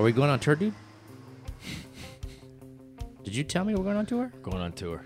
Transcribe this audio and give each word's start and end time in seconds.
Are 0.00 0.02
we 0.02 0.12
going 0.12 0.30
on 0.30 0.40
tour, 0.40 0.56
dude? 0.56 0.72
Did 3.22 3.36
you 3.36 3.44
tell 3.44 3.66
me 3.66 3.74
we're 3.74 3.84
going 3.84 3.98
on 3.98 4.06
tour? 4.06 4.32
Going 4.42 4.56
on 4.56 4.72
tour. 4.72 5.04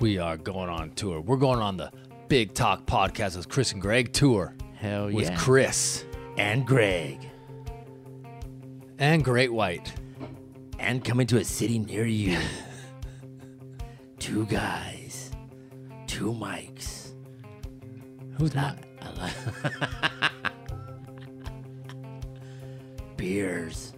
We 0.00 0.18
are 0.18 0.36
going 0.36 0.68
on 0.68 0.90
tour. 0.96 1.20
We're 1.20 1.36
going 1.36 1.60
on 1.60 1.76
the 1.76 1.92
Big 2.26 2.52
Talk 2.52 2.84
podcast 2.84 3.36
with 3.36 3.48
Chris 3.48 3.70
and 3.70 3.80
Greg 3.80 4.12
tour 4.12 4.56
Hell 4.74 5.08
yeah. 5.08 5.14
with 5.14 5.38
Chris 5.38 6.04
and 6.36 6.66
Greg. 6.66 7.30
and 8.98 9.24
Great 9.24 9.52
White. 9.52 9.92
And 10.80 11.04
coming 11.04 11.28
to 11.28 11.38
a 11.38 11.44
city 11.44 11.78
near 11.78 12.06
you. 12.06 12.40
two 14.18 14.46
guys. 14.46 15.30
Two 16.08 16.32
mics. 16.32 17.12
Who's 18.36 18.52
not? 18.52 18.78
Beers. 23.32 23.94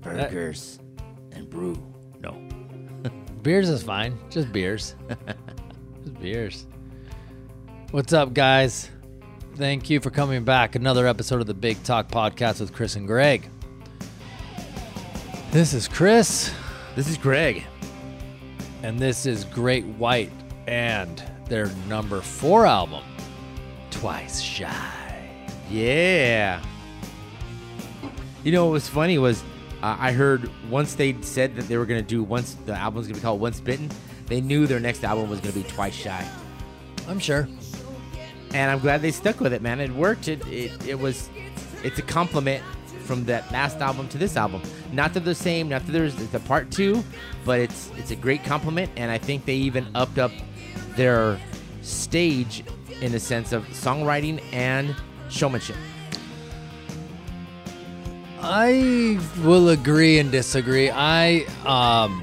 Burgers. 0.00 0.78
and 1.32 1.50
brew. 1.50 1.76
No. 2.22 2.32
Beers 3.42 3.68
is 3.68 3.82
fine. 3.82 4.18
Just 4.30 4.50
beers. 4.54 4.94
Just 6.02 6.18
beers. 6.18 6.66
What's 7.90 8.14
up, 8.14 8.32
guys? 8.32 8.88
Thank 9.56 9.90
you 9.90 10.00
for 10.00 10.08
coming 10.08 10.44
back. 10.44 10.74
Another 10.74 11.06
episode 11.06 11.42
of 11.42 11.46
the 11.46 11.52
Big 11.52 11.82
Talk 11.84 12.08
podcast 12.08 12.60
with 12.60 12.72
Chris 12.72 12.96
and 12.96 13.06
Greg. 13.06 13.50
This 15.50 15.74
is 15.74 15.86
Chris, 15.86 16.54
This 16.96 17.06
is 17.06 17.18
Greg. 17.18 17.64
and 18.82 18.98
this 18.98 19.26
is 19.26 19.44
Great 19.44 19.84
White 19.84 20.32
and 20.66 21.22
their 21.50 21.66
number 21.86 22.22
four 22.22 22.64
album, 22.64 23.04
Twice 23.90 24.40
Shy. 24.40 25.01
Yeah. 25.70 26.60
You 28.44 28.52
know 28.52 28.66
what 28.66 28.72
was 28.72 28.88
funny 28.88 29.18
was 29.18 29.42
uh, 29.82 29.96
I 29.98 30.12
heard 30.12 30.50
once 30.68 30.94
they 30.94 31.20
said 31.22 31.56
that 31.56 31.68
they 31.68 31.76
were 31.76 31.86
gonna 31.86 32.02
do 32.02 32.22
once 32.22 32.54
the 32.66 32.74
album's 32.74 33.06
gonna 33.06 33.16
be 33.18 33.22
called 33.22 33.40
Once 33.40 33.60
Bitten, 33.60 33.90
they 34.26 34.40
knew 34.40 34.66
their 34.66 34.80
next 34.80 35.04
album 35.04 35.28
was 35.30 35.40
gonna 35.40 35.54
be 35.54 35.62
Twice 35.64 35.94
Shy, 35.94 36.28
I'm 37.08 37.18
sure. 37.18 37.48
and 38.54 38.70
I'm 38.70 38.80
glad 38.80 39.02
they 39.02 39.10
stuck 39.10 39.40
with 39.40 39.52
it, 39.52 39.62
man. 39.62 39.80
It 39.80 39.90
worked. 39.92 40.28
It 40.28 40.46
it, 40.46 40.86
it 40.88 40.98
was 40.98 41.28
it's 41.82 41.98
a 41.98 42.02
compliment 42.02 42.62
from 43.04 43.24
that 43.24 43.50
last 43.52 43.78
album 43.78 44.08
to 44.08 44.18
this 44.18 44.36
album. 44.36 44.62
Not 44.92 45.14
that 45.14 45.20
they're 45.20 45.34
the 45.34 45.40
same, 45.40 45.68
not 45.68 45.84
that 45.86 45.92
there's 45.92 46.14
the 46.14 46.40
part 46.40 46.70
two, 46.70 47.02
but 47.44 47.60
it's 47.60 47.90
it's 47.96 48.10
a 48.10 48.16
great 48.16 48.44
compliment, 48.44 48.90
and 48.96 49.10
I 49.10 49.18
think 49.18 49.44
they 49.44 49.54
even 49.56 49.86
upped 49.94 50.18
up 50.18 50.32
their 50.96 51.40
stage 51.80 52.62
in 53.00 53.10
the 53.12 53.20
sense 53.20 53.52
of 53.52 53.64
songwriting 53.68 54.40
and 54.52 54.94
showmanship. 55.32 55.76
I 58.40 59.20
will 59.42 59.68
agree 59.68 60.18
and 60.18 60.30
disagree. 60.32 60.90
I 60.90 61.44
um 61.64 62.22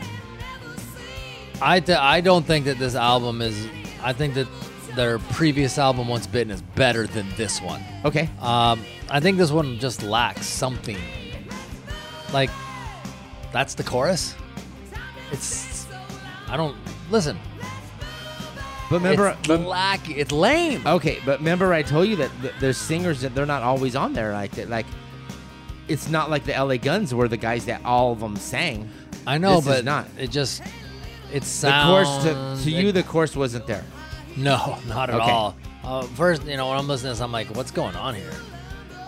I 1.61 1.79
th- 1.79 1.97
I 1.97 2.21
don't 2.21 2.45
think 2.45 2.65
that 2.65 2.77
this 2.77 2.95
album 2.95 3.41
is 3.41 3.67
I 4.01 4.13
think 4.13 4.33
that 4.35 4.47
their 4.95 5.19
previous 5.19 5.77
album 5.77 6.07
Once 6.07 6.27
Bitten 6.27 6.51
is 6.51 6.61
better 6.61 7.07
than 7.07 7.27
this 7.37 7.61
one. 7.61 7.81
Okay. 8.03 8.29
Um 8.41 8.83
I 9.09 9.19
think 9.19 9.37
this 9.37 9.51
one 9.51 9.79
just 9.79 10.03
lacks 10.03 10.45
something. 10.45 10.97
Like 12.33 12.49
that's 13.53 13.73
the 13.73 13.83
chorus. 13.83 14.35
It's 15.31 15.87
I 16.47 16.57
don't 16.57 16.75
listen. 17.09 17.39
But 18.89 18.97
remember, 18.97 19.29
it's 19.29 19.47
but- 19.47 19.61
lack 19.61 20.09
it's 20.09 20.31
lame. 20.31 20.85
Okay, 20.85 21.19
but 21.25 21.39
remember 21.39 21.73
I 21.73 21.83
told 21.83 22.07
you 22.07 22.15
that 22.17 22.31
th- 22.41 22.53
there's 22.59 22.77
singers 22.77 23.21
that 23.21 23.35
they're 23.35 23.45
not 23.45 23.61
always 23.63 23.95
on 23.95 24.13
there 24.13 24.33
like 24.33 24.51
that. 24.51 24.69
Like, 24.69 24.85
it's 25.87 26.09
not 26.09 26.29
like 26.29 26.43
the 26.45 26.53
LA 26.53 26.77
Guns 26.77 27.13
were 27.13 27.27
the 27.27 27.37
guys 27.37 27.65
that 27.65 27.83
all 27.85 28.11
of 28.11 28.19
them 28.19 28.35
sang. 28.35 28.89
I 29.27 29.37
know, 29.37 29.57
this 29.57 29.65
is 29.67 29.75
but 29.75 29.85
not. 29.85 30.07
it 30.17 30.31
just 30.31 30.61
it 31.31 31.41
The 31.41 31.45
sounds 31.45 32.07
course 32.07 32.23
to, 32.23 32.63
to 32.63 32.71
you, 32.71 32.91
the 32.91 33.03
course 33.03 33.35
wasn't 33.35 33.67
there. 33.67 33.83
No, 34.35 34.77
not 34.87 35.09
at 35.09 35.15
Okay. 35.15 35.31
all. 35.31 35.55
Uh, 35.83 36.01
first, 36.03 36.45
you 36.45 36.57
know, 36.57 36.69
when 36.69 36.77
I'm 36.77 36.87
listening 36.87 37.09
to 37.09 37.13
this, 37.15 37.21
I'm 37.21 37.31
like, 37.31 37.47
what's 37.55 37.71
going 37.71 37.95
on 37.95 38.15
here? 38.15 38.31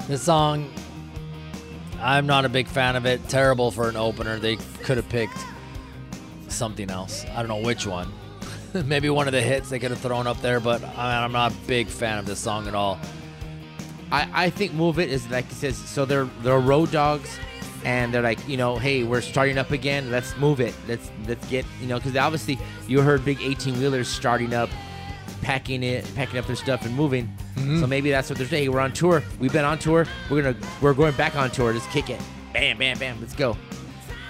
This 0.07 0.21
song, 0.21 0.71
I'm 1.99 2.25
not 2.25 2.45
a 2.45 2.49
big 2.49 2.67
fan 2.67 2.95
of 2.95 3.05
it. 3.05 3.27
Terrible 3.29 3.71
for 3.71 3.89
an 3.89 3.95
opener. 3.95 4.39
They 4.39 4.55
could 4.83 4.97
have 4.97 5.07
picked 5.09 5.37
something 6.47 6.89
else. 6.89 7.25
I 7.35 7.43
don't 7.43 7.47
know 7.47 7.65
which 7.67 7.85
one. 7.87 8.11
Maybe 8.85 9.09
one 9.09 9.27
of 9.27 9.33
the 9.33 9.41
hits 9.41 9.69
they 9.69 9.79
could 9.79 9.91
have 9.91 9.99
thrown 9.99 10.27
up 10.27 10.41
there, 10.41 10.59
but 10.59 10.83
I, 10.97 11.23
I'm 11.23 11.31
not 11.31 11.51
a 11.51 11.55
big 11.67 11.87
fan 11.87 12.17
of 12.17 12.25
this 12.25 12.39
song 12.39 12.67
at 12.67 12.75
all. 12.75 12.99
I, 14.11 14.45
I 14.45 14.49
think 14.49 14.73
Move 14.73 14.99
It 14.99 15.09
is 15.09 15.29
like 15.29 15.45
it 15.45 15.53
says. 15.53 15.77
So 15.77 16.05
they're 16.05 16.25
they're 16.41 16.59
road 16.59 16.91
dogs, 16.91 17.39
and 17.83 18.13
they're 18.13 18.21
like 18.21 18.45
you 18.47 18.57
know, 18.57 18.77
hey, 18.77 19.03
we're 19.03 19.21
starting 19.21 19.57
up 19.57 19.71
again. 19.71 20.11
Let's 20.11 20.35
move 20.37 20.59
it. 20.59 20.73
Let's 20.87 21.11
let's 21.27 21.45
get 21.47 21.65
you 21.81 21.87
know, 21.87 21.97
because 21.97 22.15
obviously 22.15 22.59
you 22.87 23.01
heard 23.01 23.23
big 23.23 23.41
18 23.41 23.79
wheelers 23.79 24.07
starting 24.07 24.53
up, 24.53 24.69
packing 25.41 25.83
it, 25.83 26.09
packing 26.15 26.39
up 26.39 26.45
their 26.45 26.55
stuff 26.55 26.85
and 26.85 26.95
moving. 26.95 27.25
Mm-hmm. 27.55 27.79
So 27.79 27.87
maybe 27.87 28.11
that's 28.11 28.29
what 28.29 28.37
they're 28.37 28.47
saying. 28.47 28.63
Hey, 28.63 28.69
we're 28.69 28.79
on 28.79 28.91
tour. 28.91 29.23
We've 29.39 29.53
been 29.53 29.65
on 29.65 29.79
tour. 29.79 30.05
We're 30.29 30.43
gonna 30.43 30.67
we're 30.81 30.93
going 30.93 31.15
back 31.15 31.35
on 31.35 31.51
tour. 31.51 31.73
Let's 31.73 31.87
kick 31.87 32.09
it. 32.09 32.21
Bam, 32.53 32.77
bam, 32.77 32.99
bam. 32.99 33.19
Let's 33.21 33.35
go. 33.35 33.57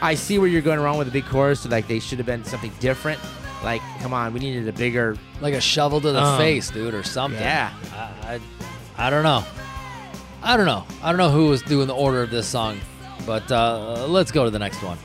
I 0.01 0.15
see 0.15 0.39
where 0.39 0.47
you're 0.47 0.61
going 0.63 0.79
wrong 0.79 0.97
with 0.97 1.07
the 1.07 1.13
big 1.13 1.25
chorus. 1.25 1.61
So 1.61 1.69
like 1.69 1.87
they 1.87 1.99
should 1.99 2.19
have 2.19 2.27
been 2.27 2.43
something 2.43 2.71
different. 2.79 3.19
Like, 3.63 3.81
come 4.01 4.13
on, 4.13 4.33
we 4.33 4.39
needed 4.39 4.67
a 4.67 4.73
bigger. 4.73 5.15
Like 5.39 5.53
a 5.53 5.61
shovel 5.61 6.01
to 6.01 6.11
the 6.11 6.21
Um, 6.21 6.37
face, 6.37 6.69
dude, 6.71 6.93
or 6.93 7.03
something. 7.03 7.39
yeah. 7.39 7.71
I, 7.93 8.35
I, 8.97 9.07
I 9.07 9.09
don't 9.09 9.23
know. 9.23 9.43
I 10.43 10.57
don't 10.57 10.65
know. 10.65 10.85
I 11.03 11.09
don't 11.09 11.17
know 11.17 11.29
who 11.29 11.47
was 11.47 11.61
doing 11.61 11.85
the 11.87 11.93
order 11.95 12.23
of 12.23 12.31
this 12.31 12.47
song, 12.47 12.79
but 13.27 13.51
uh, 13.51 14.07
let's 14.07 14.31
go 14.31 14.43
to 14.45 14.49
the 14.49 14.57
next 14.59 14.81
one. 14.81 14.97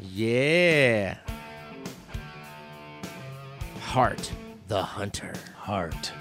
Yeah. 0.00 1.16
Heart, 3.80 4.30
the 4.68 4.82
hunter. 4.82 5.34
Heart, 5.56 6.12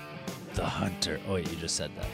the 0.55 0.65
Hunter. 0.65 1.19
Oh, 1.27 1.33
wait, 1.33 1.49
you 1.49 1.55
just 1.57 1.75
said 1.75 1.91
that. 1.97 2.05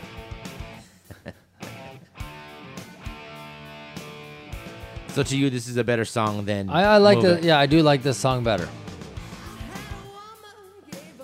So 5.18 5.24
to 5.24 5.36
you, 5.36 5.50
this 5.50 5.68
is 5.68 5.78
a 5.78 5.84
better 5.84 6.06
song 6.06 6.46
than 6.46 6.70
I, 6.70 6.84
I 6.84 6.98
like 6.98 7.22
the 7.22 7.40
It. 7.40 7.44
yeah, 7.44 7.58
I 7.58 7.66
do 7.66 7.82
like 7.82 8.04
this 8.04 8.18
song 8.20 8.44
better. 8.44 8.70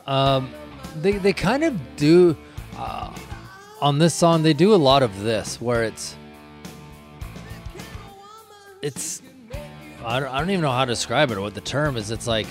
Um, 0.07 0.49
they 0.99 1.11
they 1.11 1.31
kind 1.31 1.63
of 1.63 1.79
do 1.95 2.35
uh, 2.75 3.13
on 3.81 3.99
this 3.99 4.15
song. 4.15 4.41
They 4.41 4.53
do 4.53 4.73
a 4.73 4.81
lot 4.81 5.03
of 5.03 5.21
this 5.21 5.61
where 5.61 5.83
it's 5.83 6.15
it's 8.81 9.21
I 10.03 10.19
don't, 10.19 10.29
I 10.29 10.39
don't 10.39 10.49
even 10.49 10.61
know 10.63 10.71
how 10.71 10.85
to 10.85 10.91
describe 10.91 11.29
it 11.29 11.37
or 11.37 11.41
what 11.41 11.53
the 11.53 11.61
term 11.61 11.95
is. 11.95 12.09
It's 12.09 12.25
like 12.25 12.47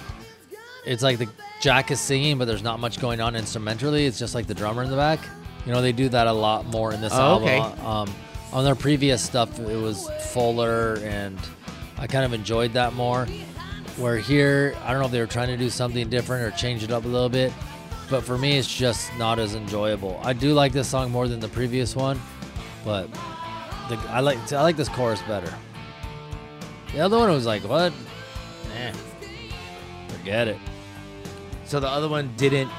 it's 0.87 1.03
like 1.03 1.19
the 1.19 1.29
Jack 1.61 1.91
is 1.91 1.99
singing, 1.99 2.39
but 2.39 2.45
there's 2.45 2.63
not 2.63 2.79
much 2.79 3.01
going 3.01 3.21
on 3.21 3.35
instrumentally. 3.35 4.07
It's 4.07 4.17
just 4.21 4.37
like 4.37 4.47
the 4.47 4.55
drummer 4.55 4.85
in 4.85 4.91
the 4.91 4.97
back. 4.97 5.19
You 5.67 5.73
know, 5.73 5.83
they 5.83 5.91
do 5.91 6.09
that 6.11 6.29
a 6.29 6.33
lot 6.33 6.67
more 6.67 6.93
in 6.93 7.01
this 7.01 7.13
Oh, 7.13 7.21
album. 7.21 7.49
okay. 7.49 7.59
Um, 7.85 8.15
on 8.53 8.65
their 8.65 8.75
previous 8.75 9.23
stuff, 9.23 9.59
it 9.59 9.77
was 9.77 10.09
fuller, 10.33 10.99
and 11.03 11.39
I 11.99 12.07
kind 12.07 12.25
of 12.25 12.33
enjoyed 12.33 12.73
that 12.75 12.93
more. 12.95 13.27
Where 13.97 14.17
here, 14.17 14.75
I 14.85 14.93
don't 14.93 15.01
know 15.01 15.07
if 15.07 15.13
they 15.13 15.21
were 15.21 15.27
trying 15.27 15.49
to 15.49 15.57
do 15.57 15.69
something 15.71 16.09
different 16.09 16.43
or 16.43 16.57
change 16.57 16.83
it 16.83 16.91
up 16.91 17.05
a 17.05 17.09
little 17.09 17.29
bit, 17.29 17.53
but 18.09 18.23
for 18.23 18.39
me, 18.39 18.59
it's 18.59 18.73
just 18.73 19.11
not 19.19 19.39
as 19.39 19.55
enjoyable. 19.55 20.21
I 20.23 20.33
do 20.33 20.55
like 20.55 20.73
this 20.73 20.89
song 20.89 21.11
more 21.11 21.29
than 21.29 21.41
the 21.41 21.49
previous 21.49 21.95
one, 21.95 22.21
but 22.85 23.13
the, 23.89 23.97
I 24.09 24.21
like 24.21 24.39
I 24.53 24.63
like 24.63 24.77
this 24.77 24.89
chorus 24.89 25.21
better. 25.23 25.53
The 26.93 27.01
other 27.01 27.19
one 27.19 27.31
was 27.31 27.47
like, 27.47 27.63
what? 27.63 27.93
Eh, 28.77 28.93
forget 30.09 30.49
it. 30.49 30.59
So 31.65 31.81
the 31.81 31.89
other 31.89 32.09
one 32.09 32.33
didn't 32.37 32.71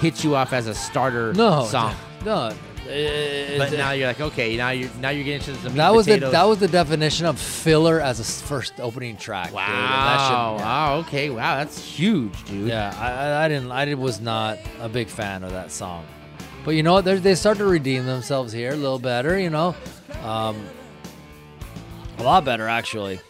hit 0.00 0.24
you 0.24 0.34
off 0.34 0.52
as 0.52 0.66
a 0.66 0.74
starter 0.74 1.32
No 1.34 1.64
song. 1.66 1.94
No. 2.24 2.52
It- 2.88 3.58
But 3.58 3.72
now 3.72 3.92
you're 3.92 4.08
like, 4.08 4.20
okay, 4.20 4.56
now 4.56 4.70
you're 4.70 4.90
now 5.00 5.10
you're 5.10 5.24
getting 5.24 5.48
into 5.48 5.60
some 5.62 5.72
meat 5.72 5.76
that 5.78 5.94
was 5.94 6.06
the 6.06 6.18
that 6.32 6.44
was 6.44 6.58
the 6.58 6.68
definition 6.68 7.26
of 7.26 7.38
filler 7.38 8.00
as 8.00 8.20
a 8.20 8.24
first 8.24 8.74
opening 8.80 9.16
track. 9.16 9.46
dude, 9.48 9.58
should- 9.58 9.66
wow. 9.66 10.56
Wow. 10.58 10.96
Okay. 11.06 11.30
Wow. 11.30 11.56
That's 11.56 11.78
huge, 11.82 12.44
dude. 12.44 12.68
Yeah, 12.68 12.94
I, 12.98 13.10
I, 13.10 13.44
I 13.44 13.48
didn't. 13.48 13.70
I 13.72 13.84
did- 13.84 13.98
was 13.98 14.20
not 14.20 14.58
a 14.80 14.88
big 14.88 15.08
fan 15.08 15.42
of 15.44 15.50
that 15.52 15.70
song, 15.70 16.04
but 16.64 16.72
you 16.72 16.82
know 16.82 16.92
what? 16.94 17.04
They're- 17.04 17.18
They 17.20 17.34
start 17.34 17.58
to 17.58 17.64
redeem 17.64 18.06
themselves 18.06 18.52
here 18.52 18.72
a 18.72 18.76
little 18.76 18.98
better. 18.98 19.38
You 19.38 19.50
know, 19.50 19.74
um, 20.22 20.56
a 22.18 22.22
lot 22.22 22.44
better 22.44 22.68
actually. 22.68 23.20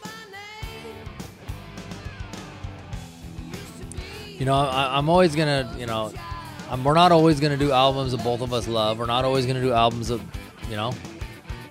You 4.38 4.44
know, 4.46 4.54
I, 4.56 4.98
I'm 4.98 5.08
always 5.08 5.36
gonna. 5.36 5.72
You 5.78 5.86
know, 5.86 6.12
I'm, 6.70 6.82
we're 6.82 6.94
not 6.94 7.12
always 7.12 7.40
gonna 7.40 7.56
do 7.56 7.72
albums 7.72 8.12
that 8.12 8.24
both 8.24 8.40
of 8.40 8.52
us 8.52 8.66
love. 8.68 8.98
We're 8.98 9.06
not 9.06 9.24
always 9.24 9.46
gonna 9.46 9.60
do 9.60 9.72
albums 9.72 10.08
that, 10.08 10.20
you 10.68 10.76
know. 10.76 10.92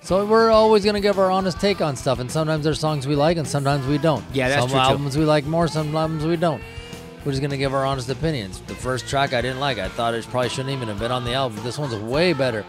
So 0.02 0.24
we're 0.26 0.50
always 0.50 0.84
gonna 0.84 1.00
give 1.00 1.18
our 1.18 1.30
honest 1.30 1.60
take 1.60 1.80
on 1.80 1.96
stuff, 1.96 2.18
and 2.18 2.30
sometimes 2.30 2.64
there's 2.64 2.78
songs 2.78 3.06
we 3.06 3.16
like, 3.16 3.36
and 3.36 3.46
sometimes 3.48 3.86
we 3.86 3.98
don't. 3.98 4.24
Yeah, 4.32 4.48
that's 4.48 4.62
some 4.62 4.70
true, 4.70 4.78
too. 4.78 4.82
albums 4.82 5.16
we 5.16 5.24
like 5.24 5.44
more, 5.46 5.66
some 5.66 5.94
albums 5.96 6.24
we 6.24 6.36
don't. 6.36 6.62
we're 7.24 7.32
just 7.32 7.42
gonna 7.42 7.56
give 7.56 7.72
our 7.74 7.84
honest 7.86 8.08
opinions. 8.10 8.60
The 8.66 8.74
first 8.74 9.08
track 9.08 9.32
I 9.32 9.40
didn't 9.40 9.60
like. 9.60 9.78
I 9.78 9.88
thought 9.88 10.14
it 10.14 10.26
probably 10.26 10.50
shouldn't 10.50 10.74
even 10.74 10.88
have 10.88 10.98
been 10.98 11.10
on 11.10 11.24
the 11.24 11.32
album. 11.32 11.62
This 11.64 11.78
one's 11.78 11.94
way 11.94 12.32
better. 12.32 12.64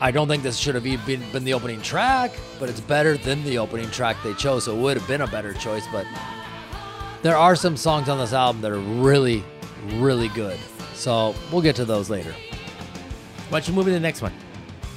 I 0.00 0.10
don't 0.10 0.26
think 0.26 0.42
this 0.42 0.56
should 0.56 0.74
have 0.74 0.84
even 0.84 1.06
been, 1.06 1.32
been 1.32 1.44
the 1.44 1.54
opening 1.54 1.80
track, 1.80 2.32
but 2.58 2.68
it's 2.68 2.80
better 2.80 3.16
than 3.16 3.44
the 3.44 3.58
opening 3.58 3.88
track 3.90 4.16
they 4.24 4.34
chose. 4.34 4.64
So 4.64 4.76
it 4.76 4.80
would 4.80 4.96
have 4.98 5.06
been 5.06 5.20
a 5.20 5.28
better 5.28 5.54
choice. 5.54 5.84
But 5.92 6.06
there 7.22 7.36
are 7.36 7.54
some 7.54 7.76
songs 7.76 8.08
on 8.08 8.18
this 8.18 8.32
album 8.32 8.62
that 8.62 8.72
are 8.72 8.80
really, 8.80 9.44
really 9.94 10.28
good. 10.28 10.58
So 10.94 11.34
we'll 11.50 11.62
get 11.62 11.76
to 11.76 11.84
those 11.84 12.10
later. 12.10 12.34
Why 13.48 13.60
don't 13.60 13.68
you 13.68 13.74
move 13.74 13.86
to 13.86 13.90
the 13.90 14.00
next 14.00 14.22
one? 14.22 14.32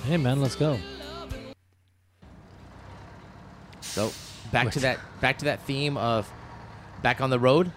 Hey 0.06 0.18
man, 0.18 0.42
let's 0.42 0.56
go. 0.56 0.78
So 3.82 4.12
back 4.52 4.72
to 4.72 4.80
that 4.82 5.00
back 5.22 5.40
to 5.40 5.46
that 5.46 5.62
theme 5.64 5.98
of 5.98 6.32
back 7.02 7.22
on 7.22 7.30
the 7.30 7.40
road. 7.40 7.72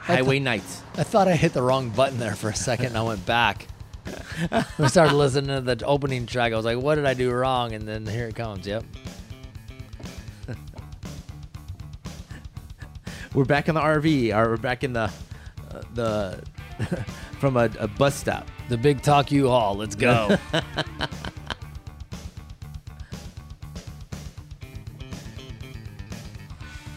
I 0.00 0.16
Highway 0.16 0.38
Nights. 0.38 0.82
I 0.96 1.02
thought 1.02 1.28
I 1.28 1.34
hit 1.34 1.54
the 1.54 1.62
wrong 1.62 1.90
button 1.90 2.18
there 2.18 2.34
for 2.34 2.50
a 2.50 2.54
second 2.54 2.86
and 2.86 2.98
I 2.98 3.02
went 3.02 3.24
back. 3.24 3.66
I 4.50 4.86
started 4.88 5.14
listening 5.14 5.48
to 5.48 5.60
the 5.74 5.84
opening 5.86 6.26
track. 6.26 6.52
I 6.52 6.56
was 6.56 6.64
like, 6.66 6.78
what 6.78 6.96
did 6.96 7.06
I 7.06 7.14
do 7.14 7.30
wrong? 7.30 7.72
And 7.72 7.88
then 7.88 8.06
here 8.06 8.28
it 8.28 8.34
comes. 8.34 8.66
Yep. 8.66 8.84
We're 13.34 13.44
back 13.44 13.68
in 13.68 13.74
the 13.74 13.80
RV, 13.80 14.32
or 14.32 14.50
we're 14.50 14.56
back 14.58 14.84
in 14.84 14.92
the 14.92 15.10
the 15.94 16.42
from 17.40 17.56
a, 17.56 17.70
a 17.78 17.88
bus 17.88 18.14
stop. 18.14 18.46
The 18.68 18.76
big 18.78 19.02
talk 19.02 19.30
you 19.30 19.48
haul. 19.48 19.74
Let's 19.76 19.94
go. 19.94 20.36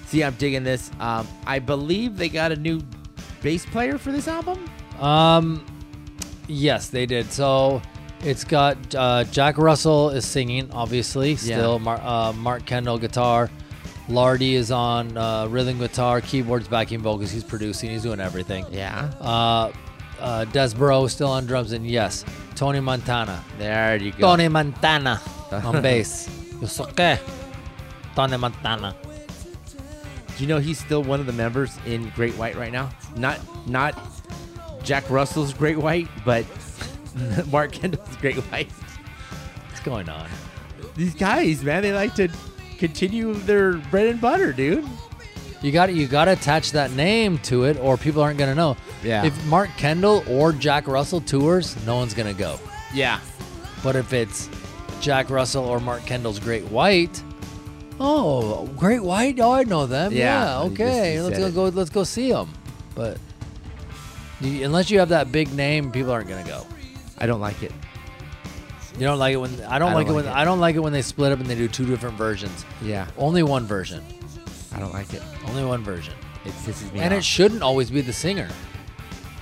See, 0.05 0.23
I'm 0.23 0.35
digging 0.35 0.63
this. 0.63 0.89
Um, 0.99 1.27
I 1.45 1.59
believe 1.59 2.17
they 2.17 2.29
got 2.29 2.51
a 2.51 2.55
new 2.55 2.81
bass 3.41 3.65
player 3.65 3.97
for 3.97 4.11
this 4.11 4.27
album. 4.27 4.69
um, 5.01 5.65
yes, 6.47 6.89
they 6.89 7.05
did. 7.05 7.31
So 7.31 7.81
it's 8.21 8.45
got 8.45 8.77
uh, 8.95 9.25
Jack 9.25 9.57
Russell 9.57 10.11
is 10.11 10.23
singing, 10.25 10.71
obviously. 10.71 11.35
Still, 11.35 11.79
Mar- 11.79 12.01
uh, 12.01 12.31
Mark 12.33 12.65
Kendall 12.65 12.97
guitar. 12.97 13.49
Lardie 14.09 14.55
is 14.55 14.71
on 14.71 15.17
uh, 15.17 15.47
rhythm 15.47 15.79
guitar, 15.79 16.21
keyboards, 16.21 16.67
backing 16.67 16.99
vocals. 16.99 17.31
He's 17.31 17.43
producing. 17.43 17.89
He's 17.89 18.03
doing 18.03 18.19
everything. 18.19 18.65
Yeah. 18.71 19.11
Uh, 19.19 19.71
uh, 20.19 20.45
Desbrow 20.45 21.09
still 21.09 21.29
on 21.29 21.45
drums, 21.45 21.73
and 21.73 21.85
yes, 21.85 22.23
Tony 22.55 22.79
Montana. 22.79 23.43
There 23.57 23.97
you 23.97 24.11
go. 24.11 24.19
Tony 24.19 24.47
Montana 24.47 25.21
on 25.51 25.81
bass. 25.81 26.29
It's 26.61 26.79
okay. 26.79 27.19
Tony 28.15 28.37
Montana. 28.37 28.95
Do 30.37 30.43
you 30.43 30.47
know 30.47 30.59
he's 30.59 30.79
still 30.79 31.03
one 31.03 31.19
of 31.19 31.25
the 31.25 31.33
members 31.33 31.77
in 31.85 32.09
Great 32.09 32.33
White 32.35 32.55
right 32.55 32.71
now? 32.71 32.89
Not 33.15 33.39
not 33.67 33.97
Jack 34.83 35.09
Russell's 35.09 35.53
Great 35.53 35.77
White, 35.77 36.07
but 36.23 36.45
Mark 37.51 37.71
Kendall's 37.71 38.15
Great 38.17 38.37
White. 38.37 38.71
What's 38.71 39.81
going 39.81 40.09
on? 40.09 40.29
These 40.95 41.15
guys, 41.15 41.63
man, 41.63 41.83
they 41.83 41.93
like 41.93 42.15
to 42.15 42.29
continue 42.77 43.33
their 43.33 43.73
bread 43.73 44.07
and 44.07 44.21
butter, 44.21 44.53
dude. 44.53 44.85
You 45.61 45.71
got 45.71 45.93
you 45.93 46.07
got 46.07 46.25
to 46.25 46.31
attach 46.33 46.71
that 46.73 46.91
name 46.91 47.39
to 47.39 47.63
it, 47.65 47.77
or 47.79 47.97
people 47.97 48.21
aren't 48.21 48.37
gonna 48.37 48.55
know. 48.55 48.77
Yeah. 49.03 49.25
If 49.25 49.45
Mark 49.47 49.69
Kendall 49.77 50.23
or 50.29 50.53
Jack 50.53 50.87
Russell 50.87 51.19
tours, 51.21 51.75
no 51.85 51.95
one's 51.95 52.13
gonna 52.13 52.33
go. 52.33 52.59
Yeah. 52.93 53.19
But 53.83 53.95
if 53.95 54.13
it's 54.13 54.49
Jack 55.01 55.29
Russell 55.29 55.65
or 55.65 55.79
Mark 55.79 56.05
Kendall's 56.05 56.39
Great 56.39 56.63
White, 56.65 57.21
oh, 57.99 58.67
Great 58.77 59.01
White, 59.03 59.39
oh, 59.39 59.51
I 59.51 59.63
know 59.63 59.85
them. 59.87 60.11
Yeah, 60.13 60.17
Yeah, 60.19 60.63
you 60.63 60.69
just- 60.69 60.81
okay, 60.81 61.13
you 61.15 61.23
let's 61.23 61.39
go, 61.39 61.45
it. 61.47 61.53
go. 61.55 61.63
Let's 61.69 61.89
go 61.89 62.03
see 62.03 62.31
them. 62.31 62.49
But 62.95 63.17
you, 64.41 64.63
unless 64.65 64.89
you 64.91 64.99
have 64.99 65.09
that 65.09 65.31
big 65.31 65.51
name, 65.53 65.91
people 65.91 66.11
aren't 66.11 66.29
gonna 66.29 66.43
go. 66.47 66.65
I 67.17 67.25
don't 67.25 67.41
like 67.41 67.63
it. 67.63 67.71
You 68.97 69.05
don't 69.05 69.19
like 69.19 69.33
it 69.33 69.37
when 69.37 69.51
I 69.65 69.77
don't 69.79 69.91
I 69.91 69.93
like 69.93 70.07
don't 70.07 70.15
it 70.15 70.17
like 70.17 70.25
when 70.25 70.33
it. 70.33 70.37
I 70.37 70.45
don't 70.45 70.59
like 70.59 70.75
it 70.75 70.79
when 70.79 70.93
they 70.93 71.01
split 71.01 71.31
up 71.31 71.39
and 71.39 71.47
they 71.47 71.55
do 71.55 71.67
two 71.67 71.85
different 71.85 72.17
versions. 72.17 72.65
Yeah. 72.81 73.07
Only 73.17 73.43
one 73.43 73.65
version. 73.65 74.03
I 74.73 74.79
don't 74.79 74.93
like 74.93 75.13
it. 75.13 75.21
Only 75.47 75.63
one 75.65 75.83
version. 75.83 76.13
It 76.45 76.51
pisses 76.65 76.91
me 76.93 76.99
And 77.01 77.13
off. 77.13 77.19
it 77.19 77.23
shouldn't 77.23 77.61
always 77.61 77.91
be 77.91 78.01
the 78.01 78.13
singer, 78.13 78.47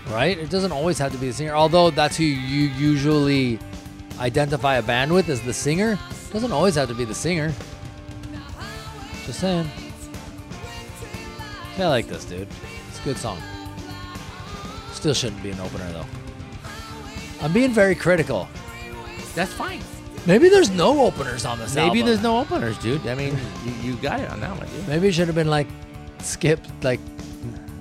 right? 0.10 0.38
It 0.38 0.50
doesn't 0.50 0.72
always 0.72 0.98
have 1.00 1.12
to 1.14 1.18
be 1.18 1.28
the 1.28 1.34
singer. 1.34 1.54
Although 1.54 1.90
that's 1.92 2.18
who 2.18 2.24
you 2.24 2.68
usually 2.70 3.60
identify 4.20 4.76
a 4.76 4.82
band 4.82 5.12
with 5.14 5.30
as 5.30 5.42
the 5.42 5.54
singer. 5.54 5.98
It 6.10 6.34
doesn't 6.34 6.52
always 6.52 6.76
have 6.76 6.90
to 6.90 6.96
be 6.96 7.06
the 7.06 7.14
singer. 7.16 7.54
Just 9.26 9.40
saying. 9.40 9.70
Yeah, 11.78 11.86
I 11.86 11.90
like 11.90 12.08
this, 12.08 12.26
dude. 12.26 12.48
It's 12.90 13.00
a 13.00 13.04
good 13.04 13.18
song. 13.18 13.40
Still 14.94 15.14
shouldn't 15.14 15.44
be 15.44 15.52
an 15.52 15.60
opener 15.60 15.92
though. 15.92 16.06
I'm 17.42 17.52
being 17.54 17.72
very 17.72 17.96
critical. 17.96 18.48
That's 19.36 19.54
fine. 19.54 19.82
Maybe 20.26 20.50
there's 20.50 20.72
no 20.72 21.06
openers 21.06 21.46
on 21.46 21.60
this 21.60 21.76
Maybe 21.76 22.00
album. 22.00 22.06
there's 22.08 22.24
no 22.24 22.40
openers, 22.40 22.78
dude. 22.80 23.06
I 23.06 23.14
mean, 23.14 23.38
you, 23.64 23.74
you 23.92 23.96
got 23.98 24.20
it 24.20 24.30
on 24.32 24.40
that 24.40 24.58
one, 24.58 24.68
dude. 24.68 24.88
Maybe 24.88 25.10
it 25.10 25.14
should 25.14 25.28
have 25.28 25.36
been 25.36 25.50
like 25.50 25.68
skipped 26.20 26.68
like 26.84 27.00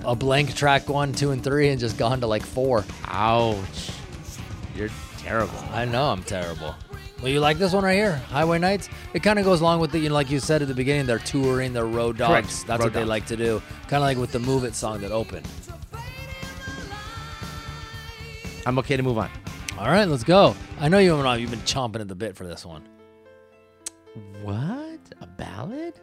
a 0.03 0.15
blank 0.15 0.53
track 0.53 0.87
one, 0.87 1.11
two, 1.13 1.31
and 1.31 1.43
three, 1.43 1.69
and 1.69 1.79
just 1.79 1.97
gone 1.97 2.21
to 2.21 2.27
like 2.27 2.43
four. 2.45 2.85
Ouch. 3.05 3.89
You're 4.75 4.89
terrible. 5.17 5.57
I 5.71 5.85
know 5.85 6.11
I'm 6.11 6.21
terrible. 6.21 6.75
Well, 7.23 7.31
you 7.31 7.39
like 7.39 7.57
this 7.57 7.73
one 7.73 7.83
right 7.83 7.95
here, 7.95 8.17
Highway 8.17 8.59
Nights? 8.59 8.89
It 9.15 9.23
kind 9.23 9.39
of 9.39 9.45
goes 9.45 9.61
along 9.61 9.79
with 9.79 9.91
the, 9.91 9.97
you 9.97 10.09
know, 10.09 10.13
like 10.15 10.29
you 10.29 10.39
said 10.39 10.61
at 10.61 10.67
the 10.67 10.73
beginning, 10.75 11.07
they're 11.07 11.17
touring, 11.17 11.73
they're 11.73 11.85
road 11.85 12.17
dogs. 12.17 12.31
Correct. 12.31 12.67
That's 12.67 12.79
Road 12.81 12.85
what 12.87 12.93
they 12.93 13.05
like 13.05 13.25
to 13.27 13.37
do. 13.37 13.61
Kind 13.87 13.95
of 13.95 14.01
like 14.01 14.17
with 14.17 14.31
the 14.33 14.39
Move 14.39 14.65
It 14.65 14.75
song 14.75 14.99
that 15.01 15.11
opened. 15.11 15.47
I'm 18.67 18.77
okay 18.79 18.97
to 18.97 19.01
move 19.01 19.17
on. 19.17 19.29
All 19.77 19.87
right, 19.87 20.07
let's 20.07 20.23
go. 20.23 20.55
I 20.79 20.87
know 20.87 20.99
you 20.99 21.13
have 21.13 21.39
you've 21.41 21.51
been 21.51 21.59
chomping 21.59 21.99
at 21.99 22.07
the 22.07 22.15
bit 22.15 22.33
for 22.37 22.47
this 22.47 22.65
one. 22.65 22.87
What? 24.41 25.01
A 25.19 25.27
ballad? 25.27 25.99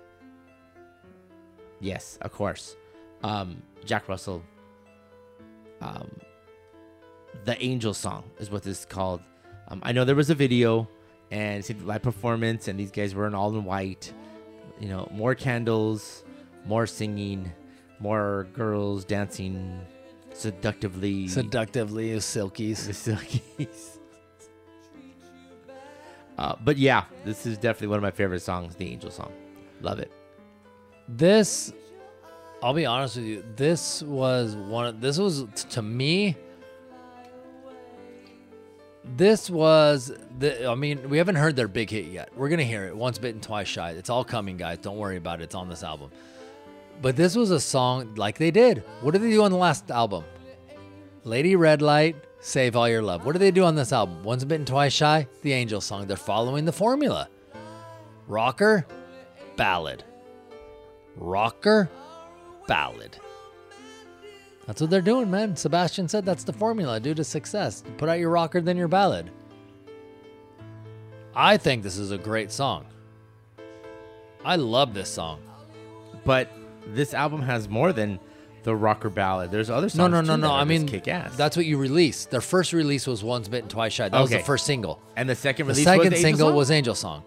Yes, 1.80 2.18
of 2.20 2.32
course. 2.32 2.76
Um, 3.24 3.62
Jack 3.86 4.10
Russell. 4.10 4.42
Um, 5.80 6.10
the 7.46 7.60
Angel 7.64 7.94
song 7.94 8.24
is 8.38 8.50
what 8.50 8.62
this 8.62 8.80
is 8.80 8.84
called. 8.84 9.22
Um, 9.68 9.80
I 9.82 9.92
know 9.92 10.04
there 10.04 10.14
was 10.14 10.28
a 10.28 10.34
video 10.34 10.86
and 11.30 11.60
it's 11.60 11.70
a 11.70 11.74
live 11.86 12.02
performance, 12.02 12.68
and 12.68 12.78
these 12.78 12.90
guys 12.90 13.14
were 13.14 13.26
in 13.26 13.34
all 13.34 13.56
in 13.56 13.64
white. 13.64 14.12
You 14.80 14.88
know, 14.88 15.08
more 15.10 15.34
candles, 15.34 16.24
more 16.66 16.86
singing, 16.86 17.50
more 18.00 18.46
girls 18.52 19.06
dancing 19.06 19.80
seductively. 20.34 21.28
Seductively, 21.28 22.12
the 22.12 22.18
Silkies. 22.18 22.88
Silkies. 22.88 23.98
Uh, 26.38 26.56
but 26.64 26.76
yeah, 26.76 27.04
this 27.24 27.46
is 27.46 27.58
definitely 27.58 27.88
one 27.88 27.98
of 27.98 28.02
my 28.02 28.10
favorite 28.10 28.40
songs, 28.40 28.74
the 28.74 28.86
Angel 28.90 29.10
song. 29.10 29.32
Love 29.80 29.98
it. 29.98 30.10
This, 31.06 31.72
I'll 32.62 32.74
be 32.74 32.86
honest 32.86 33.16
with 33.16 33.26
you. 33.26 33.44
This 33.54 34.02
was 34.02 34.56
one. 34.56 34.86
Of, 34.86 35.00
this 35.00 35.18
was 35.18 35.44
to 35.70 35.82
me. 35.82 36.36
This 39.04 39.50
was 39.50 40.12
the. 40.38 40.68
I 40.68 40.74
mean, 40.74 41.10
we 41.10 41.18
haven't 41.18 41.36
heard 41.36 41.54
their 41.54 41.68
big 41.68 41.90
hit 41.90 42.06
yet. 42.06 42.30
We're 42.36 42.48
gonna 42.48 42.64
hear 42.64 42.86
it. 42.86 42.96
Once 42.96 43.18
bitten, 43.18 43.40
twice 43.40 43.68
shy. 43.68 43.90
It's 43.90 44.10
all 44.10 44.24
coming, 44.24 44.56
guys. 44.56 44.78
Don't 44.78 44.96
worry 44.96 45.16
about 45.16 45.40
it. 45.40 45.44
It's 45.44 45.54
on 45.54 45.68
this 45.68 45.82
album. 45.82 46.10
But 47.00 47.16
this 47.16 47.34
was 47.34 47.50
a 47.50 47.60
song 47.60 48.14
like 48.16 48.38
they 48.38 48.50
did. 48.50 48.84
What 49.00 49.12
did 49.12 49.22
they 49.22 49.30
do 49.30 49.42
on 49.42 49.50
the 49.50 49.56
last 49.56 49.90
album? 49.90 50.24
Lady 51.24 51.56
Red 51.56 51.82
Light, 51.82 52.16
Save 52.40 52.76
All 52.76 52.88
Your 52.88 53.02
Love. 53.02 53.24
What 53.24 53.32
did 53.32 53.40
they 53.40 53.50
do 53.50 53.64
on 53.64 53.74
this 53.74 53.92
album? 53.92 54.22
Once 54.22 54.44
bitten, 54.44 54.66
twice 54.66 54.92
shy. 54.92 55.26
The 55.42 55.52
Angel 55.52 55.80
song. 55.80 56.06
They're 56.06 56.16
following 56.16 56.64
the 56.64 56.72
formula. 56.72 57.28
Rocker, 58.26 58.86
ballad 59.56 60.04
rocker 61.16 61.90
ballad. 62.66 63.16
That's 64.66 64.80
what 64.80 64.90
they're 64.90 65.00
doing, 65.00 65.30
man. 65.30 65.56
Sebastian 65.56 66.08
said 66.08 66.24
that's 66.24 66.44
the 66.44 66.52
formula, 66.52 67.00
due 67.00 67.14
to 67.14 67.24
success. 67.24 67.82
Put 67.98 68.08
out 68.08 68.18
your 68.18 68.30
rocker, 68.30 68.60
then 68.60 68.76
your 68.76 68.88
ballad. 68.88 69.30
I 71.34 71.56
think 71.56 71.82
this 71.82 71.98
is 71.98 72.12
a 72.12 72.18
great 72.18 72.52
song. 72.52 72.86
I 74.44 74.56
love 74.56 74.94
this 74.94 75.08
song. 75.08 75.40
But 76.24 76.50
this 76.88 77.14
album 77.14 77.42
has 77.42 77.68
more 77.68 77.92
than 77.92 78.18
the 78.64 78.74
rocker 78.76 79.10
ballad. 79.10 79.50
There's 79.50 79.70
other 79.70 79.88
songs. 79.88 79.98
No, 79.98 80.06
no, 80.08 80.20
no, 80.20 80.36
no. 80.36 80.52
I 80.52 80.64
mean, 80.64 80.86
kick 80.86 81.08
ass. 81.08 81.36
that's 81.36 81.56
what 81.56 81.66
you 81.66 81.78
released. 81.78 82.30
Their 82.30 82.40
first 82.40 82.72
release 82.72 83.06
was 83.06 83.24
Once 83.24 83.48
Bitten, 83.48 83.68
Twice 83.68 83.92
Shy. 83.92 84.08
That 84.08 84.20
was 84.20 84.30
the 84.30 84.38
first 84.40 84.66
single. 84.66 85.00
and 85.16 85.28
the 85.28 85.34
second 85.34 85.66
The 85.66 85.74
second 85.74 85.98
was 85.98 86.06
Angel 86.14 86.22
single 86.22 86.48
song? 86.48 86.56
was 86.56 86.70
Angel 86.70 86.94
Song. 86.94 87.24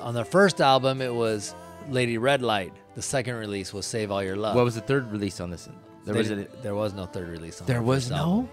On 0.00 0.14
their 0.14 0.24
first 0.24 0.60
album, 0.60 1.00
it 1.02 1.12
was 1.14 1.54
Lady 1.90 2.18
Red 2.18 2.42
Light. 2.42 2.72
The 2.94 3.02
second 3.02 3.34
release 3.36 3.72
was 3.72 3.86
Save 3.86 4.10
All 4.10 4.22
Your 4.22 4.36
Love. 4.36 4.54
What 4.56 4.64
was 4.64 4.74
the 4.74 4.80
third 4.80 5.10
release 5.12 5.40
on 5.40 5.50
this? 5.50 5.68
There 6.04 6.14
They 6.14 6.18
was 6.20 6.30
a, 6.30 6.46
there 6.62 6.74
was 6.74 6.94
no 6.94 7.04
third 7.06 7.28
release 7.28 7.60
on 7.60 7.66
this 7.66 7.74
album. 7.74 7.74
there 7.74 7.82
was 7.82 8.04
first 8.08 8.12
album. 8.18 8.44
no. 8.44 8.48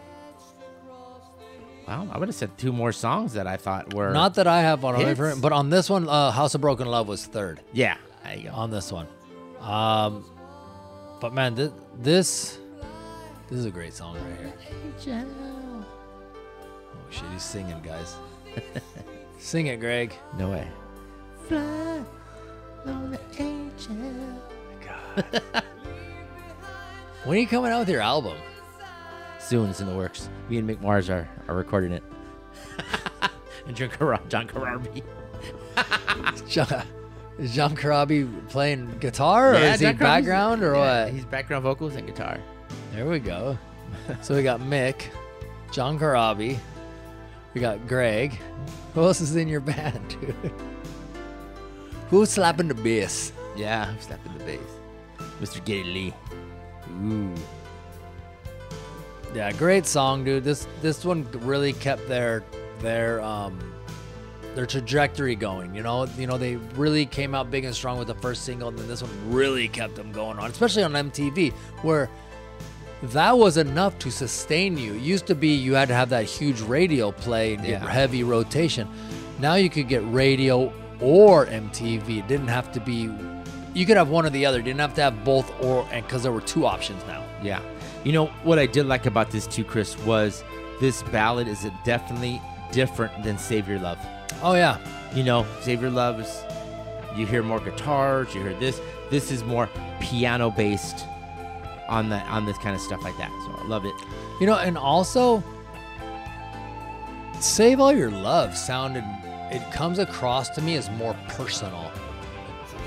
Wow, 1.88 2.08
I 2.12 2.18
would 2.18 2.28
have 2.28 2.36
said 2.36 2.58
two 2.58 2.72
more 2.74 2.92
songs 2.92 3.34
that 3.34 3.46
I 3.48 3.58
thought 3.58 3.94
were 3.94 4.12
Not 4.12 4.36
that 4.36 4.48
I 4.48 4.62
have 4.62 4.84
on 4.84 4.96
Hits? 4.96 5.40
but 5.40 5.52
on 5.52 5.70
this 5.70 5.90
one, 5.90 6.10
uh, 6.10 6.32
House 6.32 6.56
of 6.56 6.62
Broken 6.62 6.88
Love 6.88 7.08
was 7.08 7.26
third 7.26 7.62
Yeah, 7.74 7.98
there 8.24 8.36
you 8.38 8.50
go. 8.50 8.56
on 8.56 8.72
this 8.72 8.92
one. 8.92 9.08
Um, 9.66 10.24
but 11.20 11.34
man, 11.34 11.56
this, 11.56 11.72
this 11.98 12.60
This 13.50 13.60
is 13.60 13.66
a 13.66 13.72
great 13.72 13.94
song 13.94 14.16
right 14.16 14.54
here. 15.08 15.26
Oh 15.28 15.86
shit, 17.10 17.24
he's 17.34 17.44
singing, 17.44 17.82
guys. 17.82 18.16
Sing 19.40 19.68
it, 19.68 19.80
Greg. 19.80 20.14
No 20.38 20.52
way. 20.52 20.68
Fly 21.48 22.04
on 22.86 23.12
the 23.12 23.20
angel. 23.40 23.96
When 27.26 27.38
are 27.38 27.42
you 27.42 27.48
coming 27.48 27.72
out 27.72 27.80
with 27.80 27.90
your 27.90 28.02
album? 28.02 28.38
Soon, 29.40 29.72
it's 29.72 29.80
in 29.82 29.88
the 29.88 29.96
works. 29.96 30.30
Me 30.48 30.60
and 30.60 30.70
Mick 30.70 30.80
Mars 30.80 31.10
are, 31.10 31.28
are 31.48 31.56
recording 31.56 31.92
it. 31.92 32.04
and 33.66 33.76
John, 33.76 33.90
Car- 33.90 34.22
John 34.30 34.48
Corabi. 34.48 35.02
John, 36.48 36.86
is 37.40 37.54
John 37.54 37.76
Corabi 37.76 38.28
playing 38.50 38.98
guitar, 39.00 39.52
or 39.52 39.60
Yeah, 39.60 39.74
is 39.74 39.80
he 39.80 39.86
Corabi's- 39.88 40.00
background, 40.00 40.64
or 40.64 40.74
yeah, 40.76 41.04
what? 41.06 41.14
He's 41.14 41.26
background 41.26 41.64
vocals 41.64 41.96
and 41.96 42.08
guitar. 42.08 42.40
There 42.94 43.06
we 43.08 43.20
go. 43.20 43.58
so 44.22 44.36
we 44.36 44.44
got 44.44 44.60
Mick, 44.62 45.04
John 45.72 46.00
Corabi, 46.00 46.58
we 47.54 47.62
got 47.62 47.88
Greg. 47.88 48.38
Who 48.94 49.02
else 49.04 49.20
is 49.22 49.36
in 49.36 49.48
your 49.48 49.60
band, 49.72 50.00
dude? 50.22 50.36
Who's 52.10 52.30
slapping 52.30 52.68
the 52.68 52.76
bass? 52.76 53.32
Yeah, 53.58 53.88
I'm 53.90 54.00
slapping 54.00 54.38
the 54.38 54.44
bass. 54.44 54.60
Mr. 55.42 55.64
Geddy 55.66 55.84
Lee. 55.84 56.14
Ooh. 57.04 57.34
Yeah, 59.34 59.52
great 59.52 59.86
song, 59.86 60.24
dude. 60.24 60.44
This 60.46 60.68
this 60.82 61.04
one 61.04 61.28
really 61.42 61.74
kept 61.74 62.08
their 62.08 62.44
their 62.80 63.20
um 63.22 63.60
their 64.56 64.66
trajectory 64.66 65.36
going. 65.36 65.76
You 65.76 65.84
know, 65.84 66.06
you 66.18 66.26
know 66.28 66.38
they 66.38 66.56
really 66.76 67.06
came 67.06 67.36
out 67.36 67.52
big 67.52 67.66
and 67.66 67.76
strong 67.76 67.98
with 68.00 68.08
the 68.08 68.16
first 68.16 68.44
single, 68.44 68.70
and 68.70 68.78
then 68.80 68.88
this 68.88 69.02
one 69.04 69.12
really 69.32 69.68
kept 69.68 69.96
them 69.96 70.12
going 70.12 70.40
on, 70.40 70.50
especially 70.50 70.84
on 70.84 70.94
MTV, 70.94 71.54
where 71.84 72.10
that 73.04 73.38
was 73.38 73.58
enough 73.58 74.00
to 74.00 74.10
sustain 74.12 74.78
you. 74.78 74.94
It 74.96 75.02
used 75.02 75.28
to 75.28 75.36
be 75.36 75.50
you 75.50 75.74
had 75.76 75.90
to 75.90 75.94
have 75.94 76.10
that 76.10 76.24
huge 76.26 76.62
radio 76.62 77.12
play 77.12 77.58
Yeah. 77.62 77.88
heavy 77.88 78.24
rotation. 78.24 78.88
Now 79.40 79.56
you 79.56 79.70
could 79.70 79.88
get 79.90 80.02
radio 80.12 80.72
or 81.02 81.46
MTV. 81.46 82.20
It 82.20 82.28
didn't 82.28 82.48
have 82.48 82.72
to 82.72 82.80
be. 82.80 83.10
You 83.74 83.86
could 83.86 83.98
have 83.98 84.08
one 84.10 84.26
or 84.26 84.30
the 84.30 84.46
other. 84.46 84.58
You 84.60 84.64
didn't 84.64 84.80
have 84.80 84.94
to 84.96 85.02
have 85.02 85.26
both 85.26 85.52
or, 85.62 85.86
and 85.92 86.06
because 86.06 86.24
there 86.24 86.32
were 86.32 86.40
two 86.42 86.66
options 86.66 87.04
now. 87.06 87.22
Yeah. 87.44 87.60
You 88.06 88.14
know, 88.14 88.28
what 88.44 88.58
I 88.60 88.66
did 88.66 88.86
like 88.86 89.06
about 89.06 89.30
this 89.32 89.46
too, 89.46 89.66
Chris, 89.66 89.98
was 90.06 90.44
this 90.80 91.04
ballad 91.04 91.50
is 91.50 91.68
definitely 91.84 92.42
different 92.72 93.24
than 93.24 93.38
Save 93.38 93.68
Your 93.68 93.80
Love. 93.80 93.98
Oh 94.42 94.54
yeah, 94.54 94.78
You 95.16 95.24
know, 95.24 95.46
Save 95.62 95.82
Your 95.82 95.92
Love 95.92 96.20
is, 96.20 96.44
you 97.16 97.26
hear 97.26 97.42
more 97.42 97.62
guitars, 97.62 98.36
you 98.36 98.42
hear 98.42 98.54
this. 98.56 98.82
This 99.10 99.32
is 99.32 99.46
more 99.46 99.70
piano 100.02 100.52
based 100.52 101.06
on 101.88 102.10
the 102.10 102.18
on 102.24 102.46
this 102.46 102.58
kind 102.58 102.76
of 102.76 102.82
stuff 102.82 103.02
like 103.02 103.18
that. 103.18 103.30
So 103.46 103.64
I 103.64 103.66
love 103.66 103.86
it. 103.86 103.94
You 104.42 104.48
know, 104.48 104.58
and 104.58 104.78
also, 104.78 105.42
Save 107.40 107.80
All 107.80 107.94
Your 107.94 108.12
Love 108.12 108.58
sounded, 108.58 109.06
it 109.52 109.62
comes 109.72 110.00
across 110.00 110.50
to 110.50 110.62
me 110.62 110.76
as 110.76 110.90
more 110.92 111.16
personal. 111.30 111.92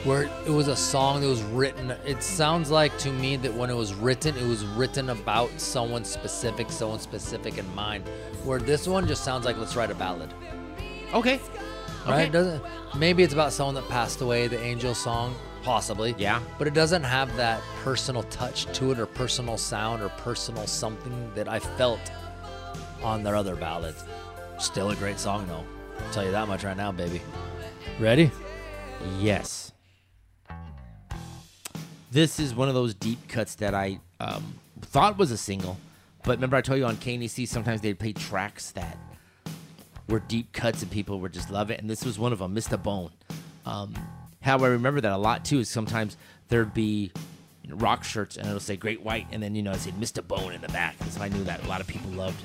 Where 0.05 0.25
it 0.47 0.51
was 0.51 0.69
a 0.69 0.77
song 0.77 1.23
that 1.23 1.29
was 1.29 1.43
written, 1.43 1.91
it 2.05 2.23
sounds 2.23 2.71
like 2.71 2.97
to 2.99 3.11
me 3.11 3.37
that 3.37 3.53
when 3.53 3.69
it 3.69 3.75
was 3.75 3.95
written, 3.95 4.37
it 4.37 4.47
was 4.47 4.65
written 4.65 5.11
about 5.11 5.51
someone 5.59 6.05
specific, 6.05 6.71
someone 6.71 7.01
specific 7.01 7.59
in 7.59 7.75
mind. 7.75 8.05
Where 8.45 8.61
this 8.61 8.87
one 8.87 9.09
just 9.09 9.25
sounds 9.25 9.45
like 9.45 9.57
let's 9.57 9.75
write 9.75 9.91
a 9.91 9.97
ballad, 9.97 10.33
Okay. 11.15 11.41
right? 12.07 12.23
Okay. 12.23 12.29
Doesn't 12.29 12.63
maybe 12.97 13.23
it's 13.23 13.33
about 13.33 13.53
someone 13.53 13.75
that 13.75 13.89
passed 13.89 14.21
away, 14.21 14.47
the 14.47 14.61
Angel 14.61 14.95
song, 14.95 15.35
possibly. 15.63 16.15
Yeah. 16.19 16.41
But 16.59 16.67
it 16.67 16.75
doesn't 16.75 17.03
have 17.03 17.35
that 17.37 17.63
personal 17.83 18.23
touch 18.25 18.67
to 18.75 18.93
it 18.93 18.99
or 18.99 19.07
personal 19.07 19.57
sound 19.59 20.03
or 20.03 20.09
personal 20.11 20.67
something 20.67 21.33
that 21.35 21.49
I 21.49 21.59
felt 21.59 22.01
on 23.03 23.23
their 23.23 23.37
other 23.37 23.57
ballads. 23.57 24.05
Still 24.59 24.91
a 24.91 24.97
great 24.97 25.19
song 25.19 25.47
though. 25.47 25.65
I'll 26.05 26.13
tell 26.13 26.25
you 26.25 26.31
that 26.31 26.49
much 26.49 26.65
right 26.65 26.77
now, 26.77 26.93
baby. 26.93 27.21
Ready? 27.99 28.31
Yes. 29.19 29.73
This 32.11 32.41
is 32.41 32.55
one 32.55 32.69
of 32.69 32.75
those 32.75 32.95
deep 32.95 33.29
cuts 33.29 33.55
that 33.57 33.75
I 33.75 34.01
um, 34.21 34.55
thought 34.81 35.19
was 35.19 35.31
a 35.31 35.37
single, 35.37 35.77
but 36.25 36.39
remember 36.39 36.57
I 36.57 36.63
told 36.63 36.79
you 36.79 36.87
on 36.87 36.97
KNC 36.97 37.47
sometimes 37.47 37.81
they'd 37.81 37.99
play 37.99 38.13
tracks 38.13 38.71
that 38.73 38.97
were 40.09 40.21
deep 40.21 40.53
cuts 40.53 40.83
and 40.83 40.91
people 40.91 41.21
would 41.21 41.33
just 41.33 41.51
love 41.51 41.71
it, 41.71 41.81
and 41.81 41.89
this 41.89 42.05
was 42.05 42.19
one 42.19 42.33
of 42.33 42.39
them, 42.39 42.55
Mr. 42.55 42.83
Bone. 42.83 43.11
Um, 43.67 43.95
how 44.41 44.59
I 44.59 44.69
remember 44.69 45.01
that 45.01 45.13
a 45.13 45.17
lot 45.19 45.45
too 45.45 45.59
is 45.61 45.69
sometimes 45.69 46.17
there'd 46.49 46.73
be 46.75 47.11
you 47.63 47.71
know, 47.71 47.77
rock 47.77 48.05
shirts 48.05 48.37
and 48.37 48.47
it'll 48.47 48.61
say 48.61 48.77
Great 48.77 49.03
White, 49.03 49.27
and 49.33 49.43
then 49.43 49.55
you 49.55 49.63
know 49.63 49.73
it 49.73 49.79
said 49.81 49.99
Mista 49.99 50.23
Bone 50.23 50.53
in 50.53 50.61
the 50.61 50.69
back, 50.69 50.97
and 51.01 51.11
so 51.11 51.21
I 51.21 51.29
knew 51.29 51.45
that 51.45 51.63
a 51.65 51.69
lot 51.69 51.81
of 51.81 51.87
people 51.87 52.11
loved 52.13 52.41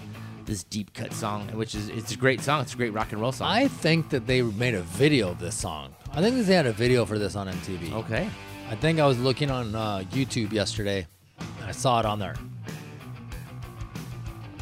this 0.46 0.64
deep 0.66 0.94
cut 0.94 1.14
song, 1.14 1.48
which 1.54 1.74
is 1.74 1.88
it's 1.90 2.12
a 2.12 2.18
great 2.18 2.42
song. 2.42 2.62
It's 2.62 2.74
a 2.74 2.78
great 2.78 2.92
rock 2.94 3.14
and 3.14 3.22
roll 3.22 3.32
song. 3.32 3.48
I 3.48 3.70
think 3.70 4.10
that 4.10 4.28
they 4.28 4.42
made 4.42 4.74
a 4.76 4.82
video 4.82 5.30
of 5.30 5.40
this 5.40 5.56
song. 5.56 5.96
I 6.12 6.22
think 6.22 6.46
they 6.46 6.54
had 6.54 6.66
a 6.66 6.74
video 6.74 7.06
for 7.06 7.18
this 7.18 7.36
on 7.38 7.48
MTV. 7.48 7.94
okay. 7.94 8.30
I 8.70 8.76
think 8.76 9.00
I 9.00 9.08
was 9.08 9.20
looking 9.20 9.50
on 9.50 9.74
uh, 9.76 10.04
YouTube 10.12 10.52
yesterday. 10.52 11.08
And 11.40 11.66
I 11.66 11.72
saw 11.72 12.00
it 12.00 12.06
on 12.06 12.20
there. 12.20 12.36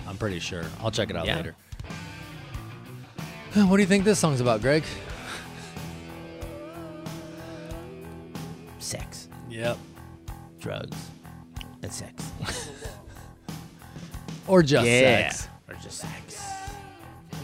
I'm 0.08 0.18
pretty 0.18 0.40
sure. 0.40 0.64
I'll 0.82 0.92
check 0.92 1.10
it 1.10 1.16
out 1.16 1.26
Yeah. 1.26 1.38
later. 1.38 1.56
What 3.56 3.78
do 3.78 3.82
you 3.82 3.88
think 3.88 4.06
this 4.06 4.20
song's 4.20 4.42
about, 4.42 4.62
Greg? 4.62 4.84
Sex. 8.80 9.28
Yep. 9.50 9.78
drugs, 10.60 10.98
and 11.84 11.92
sex. 11.92 12.32
Or 14.48 14.64
just 14.64 14.86
yeah, 14.86 15.30
sex. 15.30 15.48
or 15.70 15.76
just 15.76 16.00
sex. 16.00 16.42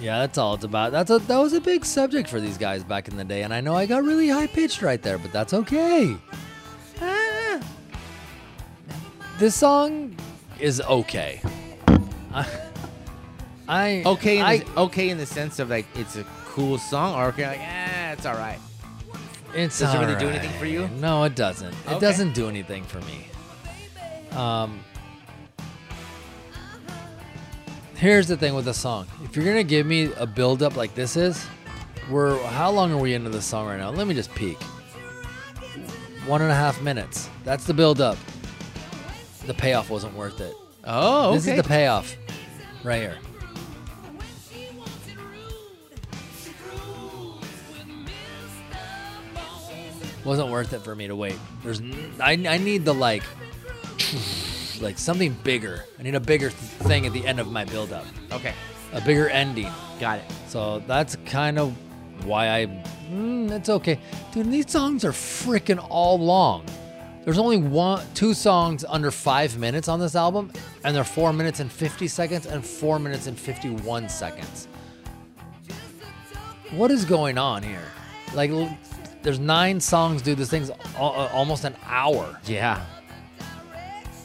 Yeah, 0.02 0.20
that's 0.20 0.38
all 0.38 0.56
it's 0.56 0.66
about. 0.66 0.92
That's 0.92 1.10
a 1.10 1.20
that 1.20 1.38
was 1.38 1.54
a 1.54 1.62
big 1.62 1.86
subject 1.86 2.28
for 2.28 2.42
these 2.42 2.58
guys 2.58 2.84
back 2.84 3.08
in 3.08 3.16
the 3.16 3.24
day, 3.24 3.44
and 3.44 3.54
I 3.54 3.62
know 3.62 3.76
I 3.76 3.86
got 3.86 4.04
really 4.04 4.28
high 4.28 4.48
pitched 4.48 4.82
right 4.82 5.02
there, 5.02 5.18
but 5.18 5.32
that's 5.32 5.54
okay. 5.54 6.18
Ah. 7.00 7.62
This 9.38 9.56
song 9.56 10.18
is 10.60 10.82
okay. 10.82 11.42
I, 13.68 14.04
Okay, 14.06 14.38
in 14.38 14.44
I, 14.46 14.58
the, 14.60 14.80
okay 14.82 15.10
in 15.10 15.18
the 15.18 15.26
sense 15.26 15.60
of 15.60 15.70
like 15.70 15.86
it's 15.96 16.16
a 16.16 16.24
cool 16.46 16.78
song, 16.78 17.16
or 17.16 17.28
okay, 17.28 17.48
like 17.48 17.60
ah, 17.62 18.12
it's 18.12 18.26
all 18.26 18.36
right. 18.36 18.60
It's 19.54 19.80
Does 19.80 19.94
it 19.94 19.98
really 19.98 20.16
do 20.16 20.30
anything 20.30 20.52
for 20.60 20.66
you? 20.66 20.88
No, 21.00 21.24
it 21.24 21.36
doesn't. 21.36 21.74
It 21.90 22.00
doesn't 22.00 22.34
do 22.34 22.48
anything 22.48 22.84
for 22.84 23.00
me. 23.02 23.28
Um, 24.38 24.80
here's 27.96 28.28
the 28.28 28.38
thing 28.38 28.54
with 28.54 28.66
the 28.66 28.74
song. 28.74 29.08
If 29.24 29.36
you're 29.36 29.46
gonna 29.46 29.64
give 29.64 29.86
me 29.86 30.12
a 30.18 30.26
build 30.26 30.62
up 30.62 30.76
like 30.76 30.94
this 30.96 31.16
is, 31.18 31.46
we're 32.10 32.38
how 32.48 32.72
long 32.72 32.92
are 32.92 32.98
we 32.98 33.14
into 33.14 33.30
the 33.30 33.42
song 33.42 33.68
right 33.68 33.80
now? 33.80 33.90
Let 33.90 34.08
me 34.08 34.14
just 34.14 34.34
peek. 34.36 34.62
One 36.26 36.42
and 36.42 36.52
a 36.52 36.56
half 36.56 36.82
minutes. 36.82 37.30
That's 37.44 37.66
the 37.66 37.74
build 37.74 38.02
up. 38.02 38.18
The 39.46 39.54
payoff 39.54 39.90
wasn't 39.90 40.14
worth 40.14 40.42
it. 40.42 40.54
Oh, 40.84 41.30
okay. 41.30 41.36
This 41.36 41.48
is 41.48 41.56
the 41.58 41.68
payoff, 41.68 42.16
right 42.84 43.02
here. 43.02 43.18
Wasn't 50.28 50.50
worth 50.50 50.74
it 50.74 50.82
for 50.82 50.94
me 50.94 51.08
to 51.08 51.16
wait. 51.16 51.38
There's, 51.64 51.82
I, 52.20 52.34
I 52.34 52.58
need 52.58 52.84
the 52.84 52.94
like, 52.94 53.24
like 54.82 54.98
something 54.98 55.32
bigger. 55.46 55.86
I 55.98 56.04
need 56.04 56.16
a 56.16 56.20
bigger 56.20 56.50
th- 56.50 56.60
thing 56.60 57.06
at 57.06 57.14
the 57.14 57.26
end 57.26 57.40
of 57.40 57.50
my 57.50 57.64
build 57.64 57.94
up, 57.94 58.06
okay, 58.34 58.54
a 58.92 59.00
bigger 59.00 59.30
ending. 59.30 59.72
got 60.02 60.20
it. 60.20 60.26
So 60.50 60.80
that's 60.86 61.16
kind 61.26 61.58
of 61.58 61.74
why 62.26 62.50
I. 62.50 62.66
Mm, 63.10 63.52
it's 63.52 63.70
okay, 63.70 64.00
dude. 64.34 64.52
These 64.52 64.70
songs 64.70 65.06
are 65.06 65.14
freaking 65.14 65.86
all 65.90 66.20
long. 66.20 66.66
There's 67.24 67.38
only 67.38 67.58
one, 67.58 68.06
two 68.14 68.34
songs 68.34 68.84
under 68.88 69.12
five 69.12 69.58
minutes 69.58 69.88
on 69.88 69.98
this 69.98 70.14
album, 70.14 70.52
and 70.84 70.94
they're 70.94 71.06
four 71.06 71.32
minutes 71.32 71.62
and 71.62 71.72
fifty 71.72 72.10
seconds 72.10 72.46
and 72.48 72.66
four 72.66 73.00
minutes 73.00 73.28
and 73.28 73.40
fifty-one 73.40 74.10
seconds. 74.10 74.68
What 76.72 76.92
is 76.92 77.06
going 77.06 77.38
on 77.38 77.64
here? 77.64 77.86
Like, 78.34 78.52
there's 79.24 79.40
nine 79.40 79.80
songs, 79.80 80.22
dude. 80.22 80.38
This 80.38 80.50
thing's 80.50 80.70
al- 80.96 81.30
almost 81.34 81.64
an 81.64 81.76
hour. 81.86 82.40
Yeah, 82.46 82.86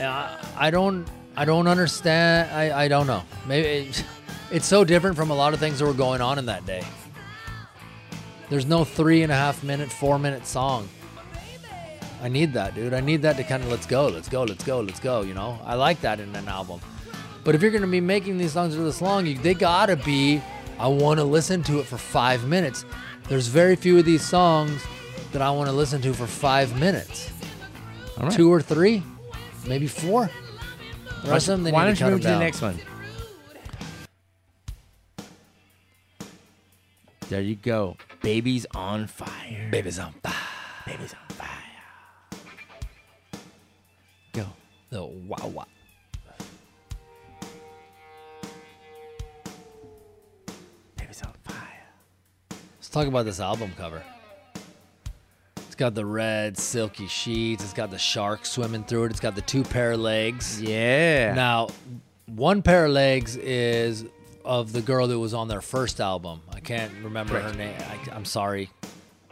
I, 0.00 0.38
I 0.56 0.70
don't 0.70 1.06
I 1.36 1.44
don't 1.44 1.66
understand. 1.66 2.50
I, 2.50 2.84
I 2.84 2.88
don't 2.88 3.06
know. 3.06 3.22
Maybe 3.46 3.88
it, 3.88 4.04
it's 4.50 4.66
so 4.66 4.84
different 4.84 5.16
from 5.16 5.30
a 5.30 5.34
lot 5.34 5.54
of 5.54 5.60
things 5.60 5.78
that 5.78 5.86
were 5.86 5.94
going 5.94 6.20
on 6.20 6.38
in 6.38 6.46
that 6.46 6.66
day. 6.66 6.84
There's 8.50 8.66
no 8.66 8.84
three 8.84 9.22
and 9.22 9.32
a 9.32 9.34
half 9.34 9.64
minute, 9.64 9.90
four 9.90 10.18
minute 10.18 10.46
song. 10.46 10.88
I 12.22 12.28
need 12.28 12.52
that, 12.52 12.74
dude. 12.74 12.94
I 12.94 13.00
need 13.00 13.22
that 13.22 13.36
to 13.38 13.44
kind 13.44 13.62
of 13.62 13.70
let's 13.70 13.86
go, 13.86 14.06
let's 14.06 14.28
go, 14.28 14.44
let's 14.44 14.62
go, 14.62 14.80
let's 14.80 15.00
go. 15.00 15.22
You 15.22 15.34
know, 15.34 15.58
I 15.64 15.74
like 15.74 16.00
that 16.02 16.20
in 16.20 16.34
an 16.36 16.48
album. 16.48 16.80
But 17.44 17.54
if 17.54 17.62
you're 17.62 17.70
gonna 17.70 17.86
be 17.86 18.00
making 18.00 18.38
these 18.38 18.52
songs 18.52 18.76
this 18.76 19.00
long, 19.00 19.26
you, 19.26 19.36
they 19.38 19.54
gotta 19.54 19.96
be. 19.96 20.42
I 20.78 20.88
want 20.88 21.18
to 21.18 21.24
listen 21.24 21.62
to 21.64 21.78
it 21.78 21.86
for 21.86 21.96
five 21.96 22.46
minutes. 22.48 22.84
There's 23.28 23.46
very 23.46 23.76
few 23.76 23.98
of 23.98 24.04
these 24.04 24.24
songs 24.24 24.82
that 25.32 25.40
I 25.42 25.50
want 25.50 25.68
to 25.68 25.72
listen 25.72 26.02
to 26.02 26.12
for 26.12 26.26
five 26.26 26.78
minutes 26.78 27.30
right. 28.20 28.32
two 28.32 28.52
or 28.52 28.60
three, 28.60 29.02
maybe 29.66 29.86
four. 29.86 30.30
There 31.24 31.32
are 31.32 31.40
some 31.40 31.62
they 31.62 31.72
Why 31.72 31.86
need 31.86 31.98
don't 31.98 32.08
you 32.08 32.14
move 32.14 32.22
to 32.22 32.28
the 32.28 32.38
next 32.38 32.60
one? 32.60 32.78
There 37.28 37.40
you 37.40 37.56
go. 37.56 37.96
Baby's 38.20 38.66
on 38.74 39.06
fire. 39.06 39.68
Baby's 39.70 39.98
on 39.98 40.12
fire. 40.22 40.34
Baby's 40.84 41.14
on 41.14 41.36
fire. 41.36 41.48
Go. 44.32 44.46
The 44.90 45.04
wow 45.04 45.46
wow. 45.46 45.66
Talk 52.92 53.06
about 53.06 53.24
this 53.24 53.40
album 53.40 53.72
cover. 53.78 54.02
It's 55.56 55.74
got 55.74 55.94
the 55.94 56.04
red 56.04 56.58
silky 56.58 57.06
sheets. 57.06 57.64
It's 57.64 57.72
got 57.72 57.90
the 57.90 57.98
shark 57.98 58.44
swimming 58.44 58.84
through 58.84 59.04
it. 59.04 59.10
It's 59.12 59.20
got 59.20 59.34
the 59.34 59.40
two 59.40 59.62
pair 59.64 59.92
of 59.92 60.00
legs. 60.00 60.60
Yeah. 60.60 61.32
Now, 61.34 61.68
one 62.26 62.60
pair 62.62 62.84
of 62.84 62.92
legs 62.92 63.36
is 63.36 64.04
of 64.44 64.72
the 64.72 64.82
girl 64.82 65.06
that 65.06 65.18
was 65.18 65.32
on 65.32 65.48
their 65.48 65.62
first 65.62 66.00
album. 66.00 66.42
I 66.52 66.60
can't 66.60 66.92
remember 67.02 67.40
her 67.40 67.54
name. 67.54 67.74
I, 67.80 68.14
I'm 68.14 68.26
sorry, 68.26 68.68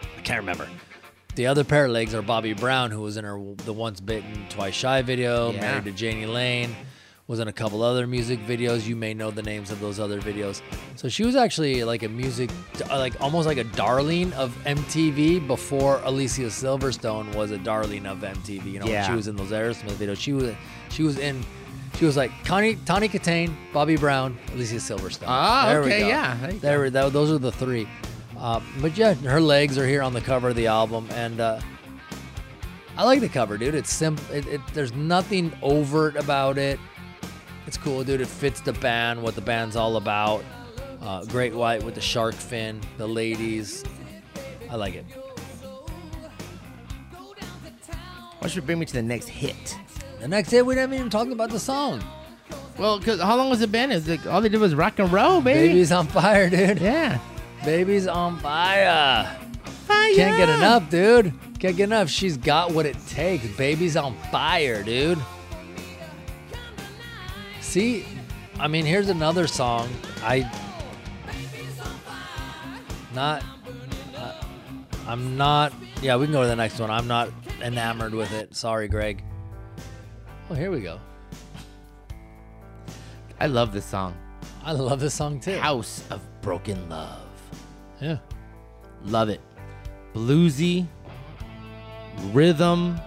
I 0.00 0.20
can't 0.22 0.40
remember. 0.40 0.66
The 1.34 1.46
other 1.46 1.62
pair 1.62 1.84
of 1.84 1.90
legs 1.90 2.14
are 2.14 2.22
Bobbie 2.22 2.54
Brown, 2.54 2.90
who 2.90 3.02
was 3.02 3.16
in 3.18 3.24
her 3.24 3.38
the 3.66 3.72
Once 3.72 4.00
Bitten, 4.00 4.46
Twice 4.48 4.74
Shy 4.74 5.02
video, 5.02 5.52
Yeah. 5.52 5.60
married 5.60 5.84
to 5.84 5.90
Jani 5.92 6.26
Lane, 6.26 6.74
was 7.30 7.38
in 7.38 7.46
a 7.46 7.52
couple 7.52 7.80
other 7.84 8.08
music 8.08 8.40
videos. 8.40 8.84
You 8.88 8.96
may 8.96 9.14
know 9.14 9.30
the 9.30 9.42
names 9.44 9.70
of 9.70 9.78
those 9.78 10.00
other 10.00 10.20
videos. 10.20 10.62
So 10.96 11.08
she 11.08 11.22
was 11.22 11.36
actually 11.36 11.84
like 11.84 12.02
a 12.02 12.08
music, 12.08 12.50
like 12.88 13.20
almost 13.20 13.46
like 13.46 13.56
a 13.56 13.62
darling 13.62 14.32
of 14.32 14.50
MTV 14.64 15.46
before 15.46 16.00
Alicia 16.02 16.46
Silverstone 16.50 17.32
was 17.36 17.52
a 17.52 17.58
darling 17.58 18.04
of 18.06 18.18
MTV. 18.18 18.64
You 18.72 18.78
know, 18.80 18.86
when 18.86 18.94
Yeah. 18.94 19.06
she 19.06 19.14
was 19.14 19.28
in 19.28 19.36
those 19.36 19.52
Aerosmith 19.52 19.92
videos. 19.92 20.16
She 20.18 20.32
was, 20.32 20.52
she 20.90 21.04
was 21.04 21.18
in. 21.18 21.44
She 21.98 22.04
was 22.04 22.16
like 22.16 22.32
Connie, 22.44 22.74
Tawny 22.84 23.08
Kitaen, 23.08 23.54
Bobbie 23.72 23.96
Brown, 23.96 24.36
Alicia 24.54 24.76
Silverstone. 24.76 25.24
Ah, 25.28 25.66
There 25.68 25.82
we 25.82 25.86
okay, 25.86 26.00
go. 26.00 26.08
yeah, 26.08 26.36
there 26.40 26.52
There, 26.54 26.80
we- 26.82 26.88
tho- 26.90 27.10
those 27.10 27.30
are 27.30 27.38
the 27.38 27.52
three. 27.52 27.86
Uh, 28.36 28.60
but 28.80 28.96
yeah, 28.96 29.14
her 29.14 29.40
legs 29.40 29.78
are 29.78 29.86
here 29.86 30.02
on 30.02 30.14
the 30.14 30.20
cover 30.20 30.48
of 30.48 30.56
the 30.56 30.66
album, 30.66 31.06
and 31.12 31.38
uh, 31.40 31.60
I 32.96 33.04
like 33.04 33.20
the 33.20 33.28
cover, 33.28 33.56
dude. 33.56 33.74
It's 33.74 33.92
simple. 33.92 34.24
It, 34.34 34.46
it, 34.48 34.60
there's 34.74 34.92
nothing 34.94 35.52
overt 35.62 36.16
about 36.16 36.58
it. 36.58 36.80
It's 37.66 37.76
cool, 37.76 38.02
dude. 38.04 38.20
It 38.20 38.26
fits 38.28 38.60
the 38.60 38.72
band, 38.72 39.22
what 39.22 39.34
the 39.34 39.40
band's 39.40 39.76
all 39.76 39.96
about. 39.96 40.44
Uh, 41.00 41.24
Great 41.24 41.54
White 41.54 41.82
with 41.82 41.94
the 41.94 42.00
shark 42.00 42.34
fin, 42.34 42.80
the 42.98 43.06
ladies. 43.06 43.84
I 44.70 44.76
like 44.76 44.94
it. 44.94 45.04
Why 48.38 48.48
should 48.48 48.62
we 48.62 48.66
bring 48.66 48.78
me 48.78 48.86
to 48.86 48.92
the 48.92 49.02
next 49.02 49.28
hit? 49.28 49.76
The 50.20 50.28
next 50.28 50.50
hit, 50.50 50.64
we 50.64 50.74
haven't 50.76 50.98
even 50.98 51.10
talked 51.10 51.30
about 51.32 51.50
the 51.50 51.60
song. 51.60 52.02
Well, 52.78 52.98
because 52.98 53.20
how 53.20 53.36
long 53.36 53.50
was 53.50 53.60
the 53.60 53.66
band? 53.66 53.92
It's 53.92 54.08
like 54.08 54.26
all 54.26 54.40
they 54.40 54.48
did 54.48 54.60
was 54.60 54.74
rock 54.74 54.98
and 54.98 55.12
roll, 55.12 55.40
baby. 55.42 55.68
Baby's 55.68 55.92
on 55.92 56.06
fire, 56.06 56.48
dude. 56.48 56.80
Yeah. 56.80 57.18
Baby's 57.64 58.06
on 58.06 58.38
fire. 58.38 59.38
Fire. 59.86 60.14
Can't 60.14 60.36
get 60.38 60.48
enough, 60.48 60.88
dude. 60.88 61.34
Can't 61.58 61.76
get 61.76 61.84
enough. 61.84 62.08
She's 62.08 62.38
got 62.38 62.72
what 62.72 62.86
it 62.86 62.96
takes. 63.08 63.46
Baby's 63.56 63.96
on 63.96 64.16
fire, 64.30 64.82
dude. 64.82 65.18
See, 67.70 68.04
I 68.58 68.66
mean, 68.66 68.84
here's 68.84 69.10
another 69.10 69.46
song. 69.46 69.88
I 70.24 70.50
not. 73.14 73.44
uh, 74.16 74.42
I'm 75.06 75.36
not. 75.36 75.72
Yeah, 76.02 76.16
we 76.16 76.26
can 76.26 76.32
go 76.32 76.42
to 76.42 76.48
the 76.48 76.56
next 76.56 76.80
one. 76.80 76.90
I'm 76.90 77.06
not 77.06 77.28
enamored 77.62 78.12
with 78.12 78.32
it. 78.32 78.56
Sorry, 78.56 78.88
Greg. 78.88 79.22
Oh, 80.50 80.54
here 80.54 80.72
we 80.72 80.80
go. 80.80 80.98
I 83.38 83.46
love 83.46 83.72
this 83.72 83.84
song. 83.84 84.16
I 84.64 84.72
love 84.72 84.98
this 84.98 85.14
song 85.14 85.38
too. 85.38 85.56
House 85.56 86.02
of 86.10 86.20
Broken 86.42 86.88
Love. 86.88 87.20
Yeah. 88.00 88.18
Love 89.04 89.28
it. 89.28 89.40
Bluesy, 90.12 90.88
rhythm, 92.32 93.00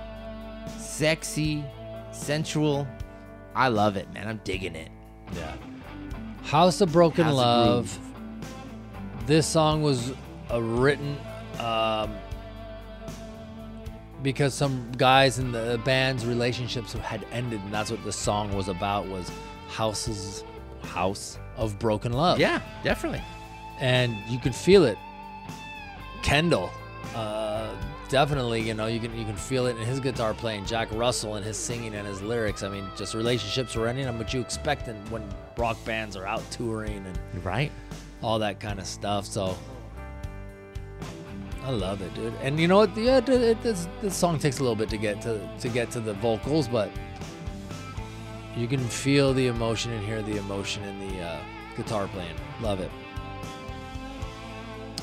sexy, 0.79 1.65
sensual. 2.13 2.87
I 3.55 3.67
love 3.67 3.97
it, 3.97 4.11
man. 4.13 4.27
I'm 4.27 4.41
digging 4.43 4.75
it. 4.75 4.89
Yeah. 5.35 5.53
House 6.43 6.81
of 6.81 6.91
Broken 6.91 7.23
House 7.25 7.33
of 7.33 7.37
Love. 7.37 7.99
This 9.25 9.47
song 9.47 9.81
was 9.81 10.13
uh, 10.51 10.61
written 10.61 11.17
um, 11.59 12.13
because 14.21 14.53
some 14.53 14.91
guys 14.97 15.39
in 15.39 15.51
the 15.51 15.79
band's 15.85 16.25
relationships 16.25 16.93
had 16.93 17.25
ended, 17.31 17.61
and 17.61 17.73
that's 17.73 17.91
what 17.91 18.03
the 18.03 18.11
song 18.11 18.53
was 18.55 18.67
about. 18.67 19.07
Was 19.07 19.31
houses, 19.69 20.43
house 20.83 21.37
of 21.57 21.77
broken 21.79 22.13
love. 22.13 22.39
Yeah, 22.39 22.61
definitely. 22.83 23.21
and 23.79 24.15
you 24.27 24.39
can 24.39 24.53
feel 24.53 24.83
it. 24.85 24.97
Kendall, 26.21 26.69
uh, 27.15 27.69
definitely, 28.13 28.61
you 28.61 28.75
know, 28.75 28.85
you 28.85 28.99
can 28.99 29.17
you 29.17 29.25
can 29.25 29.35
feel 29.35 29.65
it 29.65 29.75
in 29.75 29.83
his 29.87 29.99
guitar 29.99 30.35
playing. 30.35 30.67
Jack 30.67 30.87
Russell 30.91 31.33
and 31.33 31.43
his 31.43 31.57
singing 31.57 31.95
and 31.95 32.07
his 32.07 32.21
lyrics. 32.21 32.61
I 32.61 32.69
mean, 32.69 32.87
just 32.95 33.15
relationships 33.15 33.75
were 33.75 33.87
ending. 33.87 34.05
And 34.05 34.19
what 34.19 34.31
you 34.35 34.39
expect 34.39 34.87
in- 34.87 35.03
when 35.09 35.27
rock 35.57 35.83
bands 35.83 36.15
are 36.15 36.27
out 36.27 36.43
touring 36.51 37.03
and 37.07 37.43
right. 37.43 37.71
all 38.21 38.37
that 38.37 38.59
kind 38.59 38.77
of 38.77 38.85
stuff. 38.85 39.25
So 39.25 39.57
I 41.63 41.71
love 41.71 42.03
it, 42.03 42.13
dude. 42.13 42.35
And 42.43 42.59
you 42.59 42.67
know 42.67 42.77
what? 42.77 42.95
Yeah, 42.95 43.17
it, 43.17 43.29
it, 43.29 43.63
this, 43.63 43.87
this 43.99 44.15
song 44.15 44.37
takes 44.37 44.59
a 44.59 44.61
little 44.61 44.75
bit 44.75 44.89
to 44.89 44.97
get 44.97 45.19
to 45.23 45.49
to 45.61 45.67
get 45.67 45.89
to 45.91 45.99
the 45.99 46.13
vocals, 46.13 46.67
but 46.67 46.91
you 48.55 48.67
can 48.67 48.87
feel 48.87 49.33
the 49.33 49.47
emotion 49.47 49.91
and 49.91 50.05
hear 50.05 50.21
the 50.21 50.37
emotion 50.37 50.83
in 50.83 50.99
the 51.07 51.19
uh, 51.19 51.39
guitar 51.75 52.07
playing. 52.09 52.35
Love 52.61 52.79
it. 52.79 52.91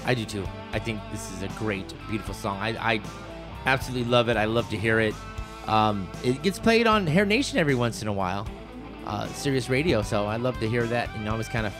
I 0.06 0.14
do 0.14 0.24
too. 0.24 0.46
I 0.72 0.78
think 0.78 1.00
this 1.12 1.30
is 1.32 1.42
a 1.42 1.48
great, 1.58 1.92
beautiful 2.08 2.34
song. 2.34 2.58
I, 2.58 2.70
I 2.94 3.00
absolutely 3.66 4.10
love 4.10 4.28
it. 4.28 4.36
I 4.36 4.46
love 4.46 4.68
to 4.70 4.76
hear 4.76 5.00
it. 5.00 5.14
Um, 5.66 6.08
it 6.24 6.42
gets 6.42 6.58
played 6.58 6.86
on 6.86 7.06
Hair 7.06 7.26
Nation 7.26 7.58
every 7.58 7.74
once 7.74 8.02
in 8.02 8.08
a 8.08 8.12
while, 8.12 8.46
uh, 9.06 9.26
Sirius 9.28 9.68
Radio. 9.68 10.02
So 10.02 10.26
I 10.26 10.36
love 10.36 10.58
to 10.60 10.68
hear 10.68 10.84
that. 10.86 11.14
You 11.16 11.24
know, 11.24 11.34
I 11.34 11.36
was 11.36 11.48
kind 11.48 11.66
of, 11.66 11.74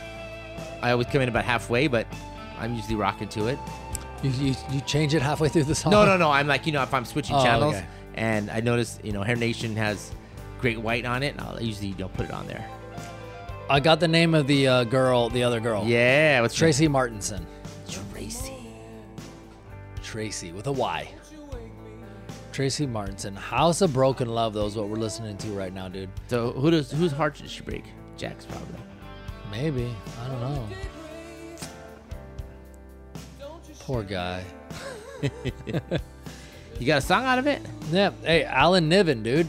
I 0.81 0.91
always 0.91 1.07
come 1.07 1.21
in 1.21 1.29
about 1.29 1.45
halfway, 1.45 1.87
but 1.87 2.05
I'm 2.59 2.75
usually 2.75 2.95
rocking 2.95 3.27
to 3.29 3.47
it. 3.47 3.57
You, 4.23 4.29
you, 4.29 4.55
you 4.71 4.81
change 4.81 5.15
it 5.15 5.21
halfway 5.23 5.49
through 5.49 5.63
the 5.63 5.75
song. 5.75 5.91
No, 5.91 6.05
no, 6.05 6.15
no. 6.15 6.29
I'm 6.29 6.47
like, 6.47 6.67
you 6.67 6.71
know, 6.71 6.83
if 6.83 6.93
I'm 6.93 7.05
switching 7.05 7.35
Oh, 7.35 7.43
channels 7.43 7.75
okay. 7.75 7.85
and 8.13 8.51
I 8.51 8.59
notice, 8.59 8.99
you 9.03 9.11
know, 9.13 9.23
Hair 9.23 9.37
Nation 9.37 9.75
has 9.77 10.11
Great 10.59 10.79
White 10.79 11.05
on 11.05 11.23
it, 11.23 11.35
I'll 11.39 11.61
usually 11.61 11.87
you 11.87 11.95
know 11.97 12.07
put 12.09 12.25
it 12.27 12.31
on 12.31 12.45
there. 12.45 12.63
I 13.67 13.79
got 13.79 13.99
the 13.99 14.07
name 14.07 14.35
of 14.35 14.45
the 14.45 14.67
uh, 14.67 14.83
girl, 14.83 15.29
the 15.29 15.41
other 15.43 15.59
girl. 15.59 15.85
Yeah, 15.87 16.39
what's 16.41 16.53
Tracy 16.53 16.87
Martinson. 16.87 17.47
Tracy. 17.91 18.53
Tracy 20.01 20.51
with 20.51 20.67
a 20.67 20.71
Y. 20.71 21.09
Tracy 22.51 22.85
Martinson. 22.85 23.35
House 23.35 23.81
of 23.81 23.93
Broken 23.93 24.27
Love, 24.27 24.53
though, 24.53 24.65
is 24.65 24.75
what 24.75 24.89
we're 24.89 24.97
listening 24.97 25.37
to 25.37 25.47
right 25.49 25.73
now, 25.73 25.87
dude. 25.87 26.09
So 26.27 26.51
who 26.51 26.71
does 26.71 26.91
whose 26.91 27.11
heart 27.11 27.35
did 27.35 27.49
she 27.49 27.61
break? 27.61 27.85
Jack's 28.17 28.45
probably. 28.45 28.79
Maybe. 29.51 29.93
I 30.21 30.27
don't 30.27 30.41
know. 30.41 30.67
Poor 33.79 34.03
guy. 34.03 34.43
You 36.81 36.87
got 36.87 36.97
a 36.97 37.05
song 37.05 37.25
out 37.25 37.37
of 37.37 37.45
it? 37.45 37.61
Yeah. 37.91 38.09
Hey, 38.23 38.43
Alan 38.43 38.89
Niven, 38.89 39.21
dude. 39.21 39.47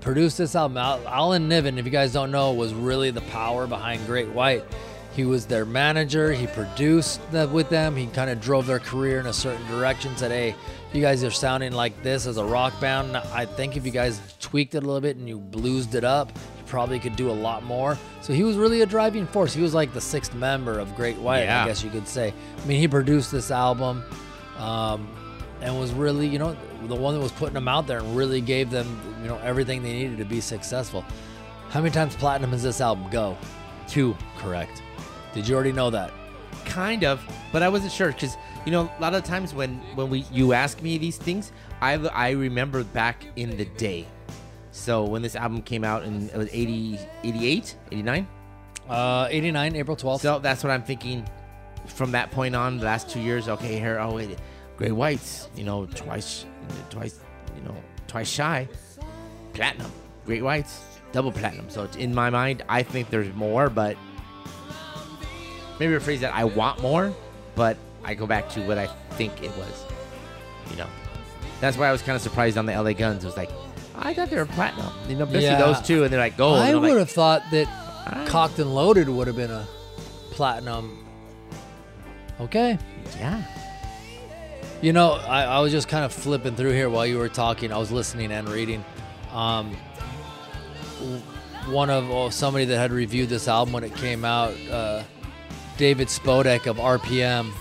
Produced 0.00 0.38
this 0.38 0.56
album. 0.56 0.76
Alan 0.76 1.46
Niven, 1.46 1.78
if 1.78 1.84
you 1.84 1.92
guys 1.92 2.12
don't 2.12 2.32
know, 2.32 2.52
was 2.52 2.74
really 2.74 3.12
the 3.12 3.20
power 3.20 3.68
behind 3.68 4.04
Great 4.06 4.28
White. 4.30 4.64
He 5.14 5.24
was 5.24 5.46
their 5.46 5.64
manager. 5.64 6.32
He 6.32 6.46
produced 6.48 7.20
that 7.30 7.48
with 7.50 7.68
them. 7.70 7.94
He 7.94 8.06
kind 8.08 8.30
of 8.30 8.40
drove 8.40 8.66
their 8.66 8.80
career 8.80 9.20
in 9.20 9.26
a 9.26 9.32
certain 9.32 9.64
direction. 9.68 10.16
Said, 10.16 10.32
"Hey, 10.32 10.56
you 10.92 11.00
guys 11.00 11.22
are 11.22 11.30
sounding 11.30 11.72
like 11.72 12.02
this 12.02 12.26
as 12.26 12.36
a 12.36 12.44
rock 12.44 12.78
band. 12.80 13.16
I 13.16 13.44
think 13.44 13.76
if 13.76 13.86
you 13.86 13.92
guys 13.92 14.20
tweaked 14.40 14.74
it 14.74 14.78
a 14.82 14.86
little 14.86 15.00
bit 15.00 15.16
and 15.16 15.28
you 15.28 15.38
bluesed 15.38 15.94
it 15.94 16.02
up, 16.04 16.30
you 16.30 16.64
probably 16.66 16.98
could 16.98 17.14
do 17.14 17.30
a 17.30 17.32
lot 17.32 17.62
more." 17.62 17.96
So 18.22 18.32
he 18.32 18.42
was 18.42 18.56
really 18.56 18.80
a 18.80 18.86
driving 18.86 19.26
force. 19.28 19.54
He 19.54 19.62
was 19.62 19.72
like 19.72 19.92
the 19.94 20.00
sixth 20.00 20.34
member 20.34 20.78
of 20.80 20.96
Great 20.96 21.18
White, 21.18 21.44
Yeah. 21.44 21.62
I 21.62 21.68
guess 21.68 21.84
you 21.84 21.90
could 21.90 22.08
say. 22.08 22.34
I 22.62 22.66
mean, 22.66 22.80
he 22.80 22.88
produced 22.88 23.30
this 23.30 23.50
album. 23.52 24.02
Um, 24.58 25.08
and 25.60 25.78
was 25.80 25.92
really, 25.92 26.26
you 26.26 26.38
know, 26.38 26.54
the 26.88 26.94
one 26.94 27.14
that 27.14 27.20
was 27.20 27.32
putting 27.32 27.54
them 27.54 27.68
out 27.68 27.86
there 27.86 27.98
and 27.98 28.14
really 28.16 28.40
gave 28.42 28.70
them, 28.70 29.00
you 29.22 29.28
know, 29.28 29.38
everything 29.38 29.82
they 29.82 29.92
needed 29.94 30.18
to 30.18 30.24
be 30.24 30.40
successful. 30.40 31.02
How 31.70 31.80
many 31.80 31.90
times 31.90 32.14
platinum 32.16 32.50
has 32.50 32.62
this 32.62 32.80
album 32.82 33.08
go? 33.10 33.36
Two. 33.88 34.14
Correct. 34.38 34.82
Did 35.34 35.48
you 35.48 35.54
already 35.54 35.72
know 35.72 35.90
that? 35.90 36.12
Kind 36.64 37.04
of, 37.04 37.20
but 37.52 37.62
I 37.62 37.68
wasn't 37.68 37.92
sure 37.92 38.12
because 38.12 38.36
you 38.64 38.72
know 38.72 38.90
a 38.98 39.00
lot 39.00 39.14
of 39.14 39.24
times 39.24 39.52
when 39.52 39.78
when 39.96 40.08
we 40.08 40.24
you 40.32 40.52
ask 40.52 40.80
me 40.80 40.96
these 40.98 41.18
things, 41.18 41.52
I 41.82 41.94
I 41.94 42.30
remember 42.30 42.84
back 42.84 43.26
in 43.36 43.56
the 43.56 43.64
day. 43.64 44.06
So 44.70 45.04
when 45.04 45.22
this 45.22 45.36
album 45.36 45.62
came 45.62 45.84
out 45.84 46.04
in 46.04 46.28
it 46.30 46.36
was 46.36 46.48
80, 46.52 46.98
88, 47.22 47.76
89. 47.92 48.28
Uh, 48.88 49.28
89, 49.30 49.76
April 49.76 49.96
12th. 49.96 50.20
So 50.20 50.38
that's 50.38 50.62
what 50.64 50.70
I'm 50.70 50.82
thinking. 50.82 51.28
From 51.86 52.12
that 52.12 52.30
point 52.30 52.56
on, 52.56 52.78
the 52.78 52.84
last 52.84 53.10
two 53.10 53.20
years, 53.20 53.48
okay, 53.48 53.78
here, 53.78 53.98
oh 53.98 54.14
wait, 54.14 54.38
Gray 54.76 54.90
Whites, 54.90 55.48
you 55.54 55.64
know, 55.64 55.86
twice, 55.86 56.46
twice, 56.88 57.20
you 57.56 57.62
know, 57.62 57.76
twice 58.06 58.28
shy, 58.28 58.66
platinum, 59.52 59.92
Great 60.24 60.42
Whites, 60.42 60.82
double 61.12 61.30
platinum. 61.30 61.68
So 61.68 61.84
it's 61.84 61.96
in 61.96 62.14
my 62.14 62.30
mind, 62.30 62.62
I 62.68 62.82
think 62.82 63.10
there's 63.10 63.32
more, 63.34 63.68
but 63.68 63.96
maybe 65.78 65.92
rephrase 65.92 66.20
that. 66.20 66.34
I 66.34 66.44
want 66.44 66.80
more, 66.80 67.12
but 67.54 67.76
I 68.02 68.14
go 68.14 68.26
back 68.26 68.48
to 68.50 68.60
what 68.66 68.78
I 68.78 68.86
think 69.12 69.42
it 69.42 69.56
was. 69.56 69.84
You 70.70 70.76
know, 70.76 70.88
that's 71.60 71.76
why 71.76 71.88
I 71.88 71.92
was 71.92 72.02
kind 72.02 72.16
of 72.16 72.22
surprised 72.22 72.56
on 72.58 72.66
the 72.66 72.72
LA 72.72 72.92
Guns. 72.92 73.24
It 73.24 73.26
was 73.26 73.36
like, 73.36 73.50
I 73.96 74.12
thought 74.14 74.30
they 74.30 74.36
were 74.36 74.46
platinum. 74.46 74.92
You 75.08 75.16
know, 75.16 75.26
basically 75.26 75.44
Yeah. 75.46 75.58
those 75.58 75.80
two, 75.80 76.04
and 76.04 76.12
they're 76.12 76.20
like 76.20 76.36
gold. 76.36 76.58
I 76.58 76.74
would 76.74 76.82
like, 76.82 76.98
have 76.98 77.10
thought 77.10 77.42
that. 77.50 77.68
Cocked 78.26 78.58
and 78.58 78.74
Loaded 78.74 79.08
would 79.08 79.26
have 79.26 79.36
been 79.36 79.50
a 79.50 79.66
platinum. 80.30 81.06
Okay. 82.40 82.78
yeah. 83.18 83.42
You 84.82 84.92
know, 84.92 85.12
I, 85.12 85.44
I 85.44 85.60
was 85.60 85.72
just 85.72 85.88
kind 85.88 86.04
of 86.04 86.12
flipping 86.12 86.56
through 86.56 86.72
here 86.72 86.90
while 86.90 87.06
you 87.06 87.16
were 87.16 87.30
talking. 87.30 87.72
I 87.72 87.78
was 87.78 87.90
listening 87.90 88.30
and 88.32 88.46
reading. 88.48 88.84
Um, 89.32 89.74
one 91.66 91.88
of 91.88 92.10
oh, 92.10 92.28
somebody 92.28 92.66
that 92.66 92.76
had 92.76 92.92
reviewed 92.92 93.28
this 93.30 93.48
album 93.48 93.72
when 93.72 93.84
it 93.84 93.94
came 93.94 94.24
out, 94.24 94.54
uh, 94.70 95.02
David 95.76 96.08
Spodek 96.08 96.66
of 96.66 96.76
RPM, 96.76 97.52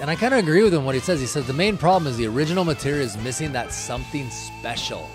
and 0.00 0.08
I 0.08 0.16
kind 0.16 0.32
of 0.32 0.40
agree 0.40 0.62
with 0.62 0.72
him 0.72 0.84
what 0.84 0.94
he 0.94 1.00
says. 1.00 1.20
He 1.20 1.26
says 1.26 1.46
the 1.46 1.52
main 1.52 1.76
problem 1.76 2.10
is 2.10 2.16
the 2.16 2.26
original 2.26 2.64
material 2.64 3.04
is 3.04 3.16
missing 3.18 3.52
that 3.52 3.72
something 3.72 4.30
special 4.30 5.08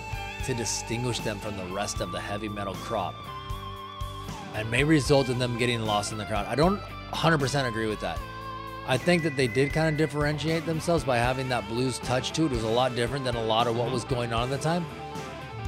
to 0.46 0.54
distinguish 0.54 1.20
them 1.20 1.40
from 1.40 1.58
the 1.58 1.66
rest 1.74 2.02
of 2.02 2.12
the 2.12 2.20
heavy 2.20 2.50
metal 2.50 2.76
crop, 2.76 3.16
and 4.54 4.70
may 4.70 4.84
result 4.84 5.30
in 5.30 5.40
them 5.40 5.58
getting 5.58 5.82
lost 5.82 6.12
in 6.12 6.18
the 6.18 6.26
crowd. 6.26 6.46
I 6.46 6.56
don't 6.56 6.80
100% 7.12 7.68
agree 7.68 7.88
with 7.88 8.00
that. 8.02 8.20
I 8.86 8.98
think 8.98 9.24
that 9.24 9.38
they 9.38 9.48
did 9.48 9.72
kind 9.72 9.90
of 9.90 9.98
differentiate 9.98 10.66
themselves 10.66 11.04
by 11.04 11.18
having 11.18 11.48
that 11.50 11.68
blues 11.70 12.00
touch 12.00 12.32
to 12.34 12.44
it. 12.44 12.52
It 12.52 12.56
was 12.56 12.64
a 12.64 12.68
lot 12.68 12.96
different 12.96 13.24
than 13.24 13.36
a 13.36 13.44
lot 13.44 13.68
of 13.68 13.78
what 13.78 13.92
was 13.92 14.04
going 14.04 14.34
on 14.34 14.44
at 14.44 14.50
the 14.50 14.64
time. 14.64 14.86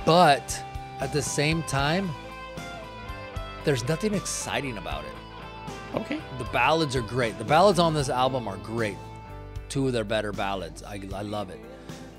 But 0.05 0.61
at 0.99 1.13
the 1.13 1.21
same 1.21 1.63
time, 1.63 2.09
there's 3.63 3.87
nothing 3.87 4.13
exciting 4.13 4.77
about 4.77 5.05
it. 5.05 5.13
Okay. 5.95 6.19
The 6.37 6.43
ballads 6.45 6.95
are 6.95 7.01
great. 7.01 7.37
The 7.37 7.45
ballads 7.45 7.79
on 7.79 7.93
this 7.93 8.09
album 8.09 8.47
are 8.47 8.57
great. 8.57 8.97
Two 9.69 9.87
of 9.87 9.93
their 9.93 10.03
better 10.03 10.31
ballads. 10.31 10.83
I, 10.83 11.01
I 11.13 11.21
love 11.21 11.49
it. 11.49 11.59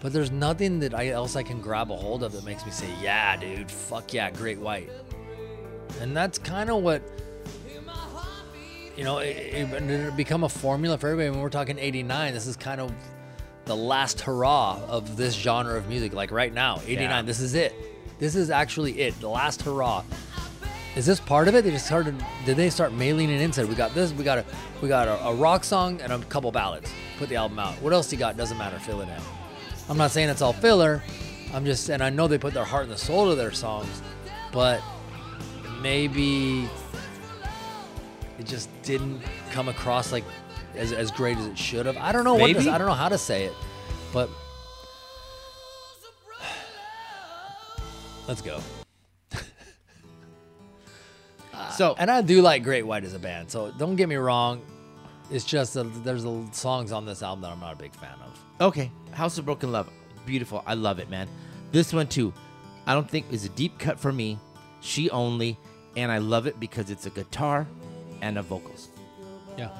But 0.01 0.13
there's 0.13 0.31
nothing 0.31 0.81
that 0.81 0.95
I 0.95 1.09
else 1.09 1.37
I 1.37 1.43
can 1.43 1.61
grab 1.61 1.91
a 1.91 1.97
hold 1.97 2.23
of 2.23 2.33
that 2.33 2.45
makes 2.45 2.65
me 2.65 2.73
say, 2.73 2.89
yeah, 3.03 3.37
dude, 3.37 3.71
fuck 3.71 4.13
yeah, 4.13 4.31
Great 4.31 4.59
White. 4.59 4.91
And 6.01 6.17
that's 6.17 6.39
kind 6.39 6.71
of 6.71 6.83
what 6.83 7.03
you 8.97 9.05
know, 9.05 9.19
it, 9.19 9.37
it, 9.37 9.91
it 9.91 10.17
become 10.17 10.45
a 10.45 10.49
formula 10.49 10.97
for 10.97 11.09
everybody. 11.09 11.29
When 11.31 11.41
we're 11.41 11.51
talking 11.51 11.79
89, 11.79 12.33
this 12.33 12.47
is 12.47 12.57
kind 12.57 12.81
of 12.81 12.91
the 13.67 13.77
last 13.77 14.21
hurrah 14.23 14.81
of 14.89 15.17
this 15.19 15.35
genre 15.35 15.77
of 15.77 15.87
music. 15.89 16.15
Like 16.15 16.31
right 16.31 16.53
now, 16.53 16.81
89, 16.87 17.01
Yeah. 17.11 17.23
this 17.23 17.41
is 17.41 17.55
it. 17.55 17.75
This 18.19 18.35
is 18.35 18.49
actually 18.49 19.01
it. 19.03 19.19
The 19.21 19.29
last 19.29 19.61
hurrah. 19.63 20.03
Is 20.97 21.05
this 21.05 21.21
part 21.21 21.47
of 21.47 21.55
it? 21.55 21.63
They 21.63 21.71
just 21.71 21.87
started. 21.87 22.17
Did 22.47 22.57
they 22.57 22.71
start 22.71 22.93
mailing 22.93 23.29
it 23.29 23.43
in? 23.43 23.53
Said 23.53 23.69
we 23.69 23.75
got 23.75 23.95
this. 23.95 24.13
We 24.13 24.25
got 24.25 24.39
a 24.39 24.45
we 24.81 24.89
got 24.89 25.09
a, 25.09 25.27
a 25.27 25.35
rock 25.35 25.63
song 25.63 26.01
and 26.01 26.11
a 26.11 26.19
couple 26.21 26.51
ballads. 26.51 26.91
Put 27.19 27.29
the 27.29 27.37
album 27.37 27.59
out. 27.59 27.75
What 27.83 27.93
else 27.93 28.11
you 28.11 28.19
got? 28.19 28.39
Doesn't 28.39 28.57
matter. 28.57 28.79
Fill 28.79 29.03
it 29.03 29.09
in. 29.09 29.21
I'm 29.91 29.99
not 29.99 30.11
saying 30.11 30.31
it's 30.31 30.41
all 30.41 30.55
filler. 30.55 31.03
I'm 31.53 31.67
just 31.67 31.91
and 31.91 32.03
I 32.03 32.09
know 32.09 32.27
they 32.27 32.39
put 32.39 32.55
their 32.55 32.65
heart 32.65 32.85
and 32.85 32.93
the 32.93 32.99
soul 32.99 33.29
to 33.29 33.35
their 33.35 33.53
songs, 33.53 34.01
but 34.53 34.81
maybe 35.83 36.69
it 38.39 38.47
just 38.47 38.71
didn't 38.83 39.21
come 39.51 39.69
across 39.69 40.13
like 40.13 40.25
as, 40.75 40.93
as 40.93 41.11
great 41.11 41.37
as 41.37 41.47
it 41.47 41.59
should 41.59 41.85
have. 41.85 41.99
I 41.99 42.11
don't 42.11 42.25
know 42.25 42.35
what 42.35 42.49
to, 42.49 42.55
Maybe. 42.55 42.71
I 42.71 42.79
don't 42.79 42.87
know 42.87 42.95
how 42.95 43.11
to 43.11 43.19
say 43.19 43.45
it, 43.45 43.53
but 44.13 44.31
let's 48.29 48.41
go. 48.41 48.61
So 51.77 51.93
uh, 51.93 51.95
And 51.99 52.11
I 52.11 52.21
do 52.23 52.43
like 52.43 52.63
Great 52.63 52.87
White 52.87 53.05
as 53.05 53.15
a 53.15 53.19
band, 53.19 53.51
so 53.51 53.71
don't 53.79 53.97
get 53.97 54.09
me 54.09 54.17
wrong. 54.17 54.63
It's 55.31 55.45
just 55.45 55.75
that 55.75 55.85
there's 56.05 56.25
a, 56.25 56.45
songs 56.53 56.93
on 56.93 57.05
this 57.05 57.23
album 57.23 57.43
that 57.43 57.51
I'm 57.51 57.61
not 57.61 57.73
a 57.75 57.77
big 57.77 57.95
fan 57.95 58.15
of. 58.25 58.41
Okay, 58.61 58.91
House 59.13 59.39
of 59.39 59.45
Broken 59.45 59.73
Love, 59.73 59.89
beautiful. 60.25 60.63
I 60.67 60.75
love 60.75 60.99
it, 60.99 61.11
man. 61.11 61.29
This 61.73 61.93
one 61.93 62.07
too, 62.07 62.33
I 62.87 62.95
don't 62.95 63.09
think 63.11 63.27
is 63.33 63.45
a 63.45 63.49
deep 63.51 63.79
cut 63.79 63.99
for 63.99 64.13
me. 64.13 64.39
She 64.81 65.11
only, 65.11 65.59
and 65.97 66.13
I 66.13 66.19
love 66.19 66.47
it 66.47 66.61
because 66.61 66.91
it's 66.91 67.07
a 67.07 67.11
guitar 67.11 67.67
and 68.23 68.39
a 68.39 68.43
vocals, 68.43 68.89
Yeah. 69.59 69.71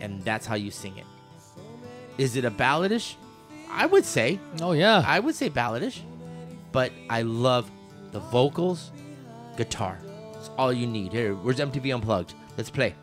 and 0.00 0.22
that's 0.24 0.46
how 0.46 0.54
you 0.54 0.70
sing 0.70 0.96
it. 0.96 1.04
Is 2.16 2.34
it 2.36 2.44
a 2.44 2.50
balladish? 2.50 3.16
I 3.70 3.84
would 3.86 4.04
say, 4.04 4.40
Oh 4.62 4.72
yeah. 4.72 5.04
I 5.06 5.20
would 5.20 5.34
say 5.34 5.48
balladish, 5.50 6.00
but 6.72 6.90
I 7.10 7.22
love 7.22 7.70
the 8.12 8.20
vocals, 8.20 8.90
guitar. 9.56 9.98
It's 10.38 10.50
all 10.56 10.72
you 10.72 10.86
need. 10.86 11.12
Here, 11.12 11.34
where's 11.34 11.58
MTV 11.58 11.94
Unplugged? 11.94 12.34
Let's 12.56 12.70
play. 12.70 12.94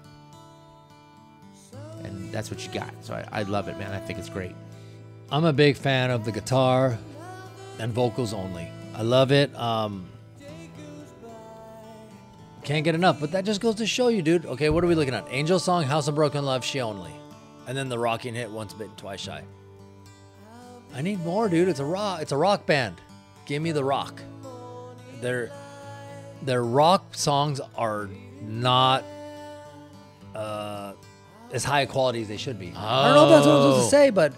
And 2.04 2.32
that's 2.32 2.50
what 2.50 2.65
you 2.65 2.71
got. 2.71 2.93
So 3.02 3.13
I, 3.13 3.39
I 3.39 3.43
love 3.43 3.67
it, 3.67 3.78
man. 3.78 3.91
I 3.91 4.00
think 4.00 4.19
it's 4.19 4.30
great. 4.30 4.56
I'm 5.32 5.45
a 5.45 5.54
big 5.54 5.76
fan 5.76 6.12
of 6.12 6.24
the 6.24 6.32
guitar 6.32 6.98
and 7.80 7.91
vocals 7.91 8.34
only. 8.34 8.69
I 8.93 9.02
love 9.02 9.32
it. 9.32 9.54
Um, 9.56 10.08
can't 12.63 12.84
get 12.84 12.95
enough, 12.95 13.19
but 13.19 13.32
that 13.32 13.45
just 13.45 13.62
goes 13.62 13.76
to 13.76 13.86
show 13.86 14.08
you, 14.08 14.21
dude. 14.21 14.45
Okay, 14.45 14.69
what 14.69 14.84
are 14.84 14.88
we 14.88 14.95
looking 14.95 15.13
at? 15.13 15.26
Angel 15.30 15.60
Song, 15.60 15.84
House 15.84 16.08
of 16.08 16.15
Broken 16.15 16.45
Love, 16.45 16.63
She 16.63 16.82
Only. 16.82 17.12
And 17.67 17.78
then 17.78 17.89
the 17.89 18.00
rocking 18.00 18.34
hit, 18.34 18.50
Once 18.50 18.74
Bitten, 18.74 18.95
Twice 18.95 19.21
Shy. 19.21 19.43
I 20.93 21.02
need 21.02 21.19
more, 21.26 21.50
dude. 21.50 21.67
It's 21.67 21.80
a 21.80 21.86
rock. 21.86 22.21
It's 22.21 22.32
a 22.32 22.38
rock 22.38 22.65
band. 22.65 22.95
Give 23.45 23.62
me 23.62 23.71
the 23.71 23.84
rock. 23.84 24.21
Their 25.21 25.52
their 26.45 26.63
rock 26.63 27.15
songs 27.15 27.60
are 27.75 28.10
not 28.41 29.03
uh, 30.36 30.93
as 31.51 31.63
high 31.63 31.81
a 31.81 31.88
quality 31.88 32.21
as 32.21 32.27
they 32.27 32.38
should 32.38 32.60
be. 32.60 32.73
I 32.75 33.05
don't 33.08 33.15
know 33.15 33.23
if 33.25 33.29
that's 33.31 33.45
what 33.47 33.55
I'm 33.55 33.62
supposed 33.62 33.79
to 33.81 33.86
Oh. 33.97 33.99
say, 34.01 34.10
but 34.10 34.34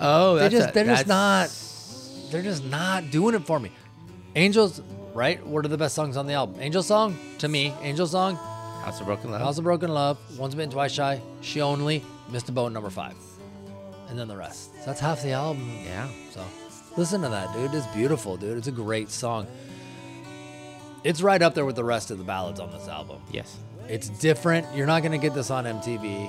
Oh, 0.00 0.34
they 0.36 0.48
just 0.48 0.70
a- 0.70 0.72
they're 0.72 0.84
just 0.84 1.06
not 1.06 1.50
they're 2.30 2.42
just 2.42 2.64
not 2.64 3.10
doing 3.10 3.34
it 3.34 3.46
for 3.46 3.58
me. 3.60 3.70
Angels, 4.34 4.82
right? 5.14 5.44
What 5.46 5.64
are 5.64 5.68
the 5.68 5.78
best 5.78 5.94
songs 5.94 6.16
on 6.16 6.26
the 6.26 6.34
album? 6.34 6.56
Angel 6.60 6.82
Song 6.82 7.16
to 7.38 7.48
me, 7.48 7.72
Angel 7.82 8.06
Song, 8.06 8.34
House 8.36 9.00
of 9.00 9.06
Broken 9.06 9.30
Love. 9.30 9.40
House 9.40 9.56
of 9.58 9.64
Broken 9.64 9.94
Love, 9.94 10.18
Once 10.38 10.54
Bitten, 10.54 10.70
Twice 10.70 10.92
Shy, 10.92 11.20
She 11.40 11.60
Only, 11.62 12.04
Missed 12.30 12.48
a 12.48 12.52
Boat, 12.52 12.72
number 12.72 12.90
five, 12.90 13.14
and 14.10 14.18
then 14.18 14.28
the 14.28 14.36
rest. 14.36 14.74
So 14.80 14.86
that's 14.86 15.00
half 15.00 15.22
the 15.22 15.30
album. 15.32 15.70
yeah. 15.86 16.08
So 16.32 16.42
listen 16.98 17.22
to 17.22 17.28
that, 17.30 17.52
dude. 17.54 17.72
It's 17.72 17.86
beautiful, 17.88 18.36
dude. 18.36 18.58
It's 18.58 18.68
a 18.68 18.72
great 18.72 19.08
song. 19.10 19.46
It's 21.06 21.22
right 21.22 21.40
up 21.40 21.54
there 21.54 21.64
with 21.64 21.76
the 21.76 21.84
rest 21.84 22.10
of 22.10 22.18
the 22.18 22.24
ballads 22.24 22.58
on 22.58 22.72
this 22.72 22.88
album. 22.88 23.20
Yes. 23.30 23.56
It's 23.88 24.08
different. 24.08 24.66
You're 24.74 24.88
not 24.88 25.04
gonna 25.04 25.18
get 25.18 25.34
this 25.34 25.52
on 25.52 25.64
MTV, 25.64 26.28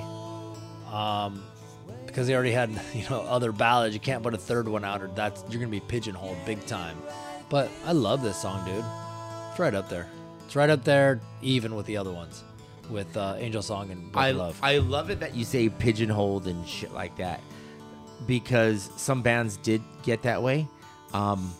um, 0.94 1.44
because 2.06 2.28
they 2.28 2.36
already 2.36 2.52
had 2.52 2.70
you 2.94 3.10
know 3.10 3.22
other 3.22 3.52
ballads. 3.52 3.96
You 3.96 4.00
can't 4.00 4.22
put 4.22 4.36
a 4.36 4.38
third 4.38 4.68
one 4.68 4.86
out, 4.86 5.02
or 5.02 5.08
that's 5.08 5.44
you're 5.50 5.60
gonna 5.60 5.72
be 5.72 5.80
pigeonholed 5.80 6.38
big 6.46 6.64
time. 6.68 6.96
But 7.50 7.72
I 7.88 7.94
love 7.94 8.22
this 8.22 8.40
song, 8.40 8.64
dude. 8.68 8.86
It's 9.50 9.60
right 9.60 9.74
up 9.74 9.90
there. 9.90 10.08
It's 10.46 10.56
right 10.56 10.70
up 10.70 10.84
there, 10.84 11.22
even 11.42 11.74
with 11.76 11.88
the 11.88 11.98
other 11.98 12.12
ones, 12.12 12.44
with 12.92 13.18
uh, 13.18 13.36
Angel 13.40 13.64
Song 13.64 13.90
and 13.90 14.12
I 14.16 14.30
Love. 14.32 14.60
I 14.62 14.78
love 14.78 15.10
it 15.10 15.22
that 15.22 15.34
you 15.34 15.44
say 15.44 15.70
pigeonholed 15.70 16.46
and 16.46 16.68
shit 16.68 16.94
like 16.94 17.18
that 17.18 17.42
because 18.28 18.92
some 18.96 19.24
bands 19.24 19.58
did 19.58 19.82
get 20.04 20.22
that 20.22 20.44
way. 20.44 20.68
Um, 21.14 21.52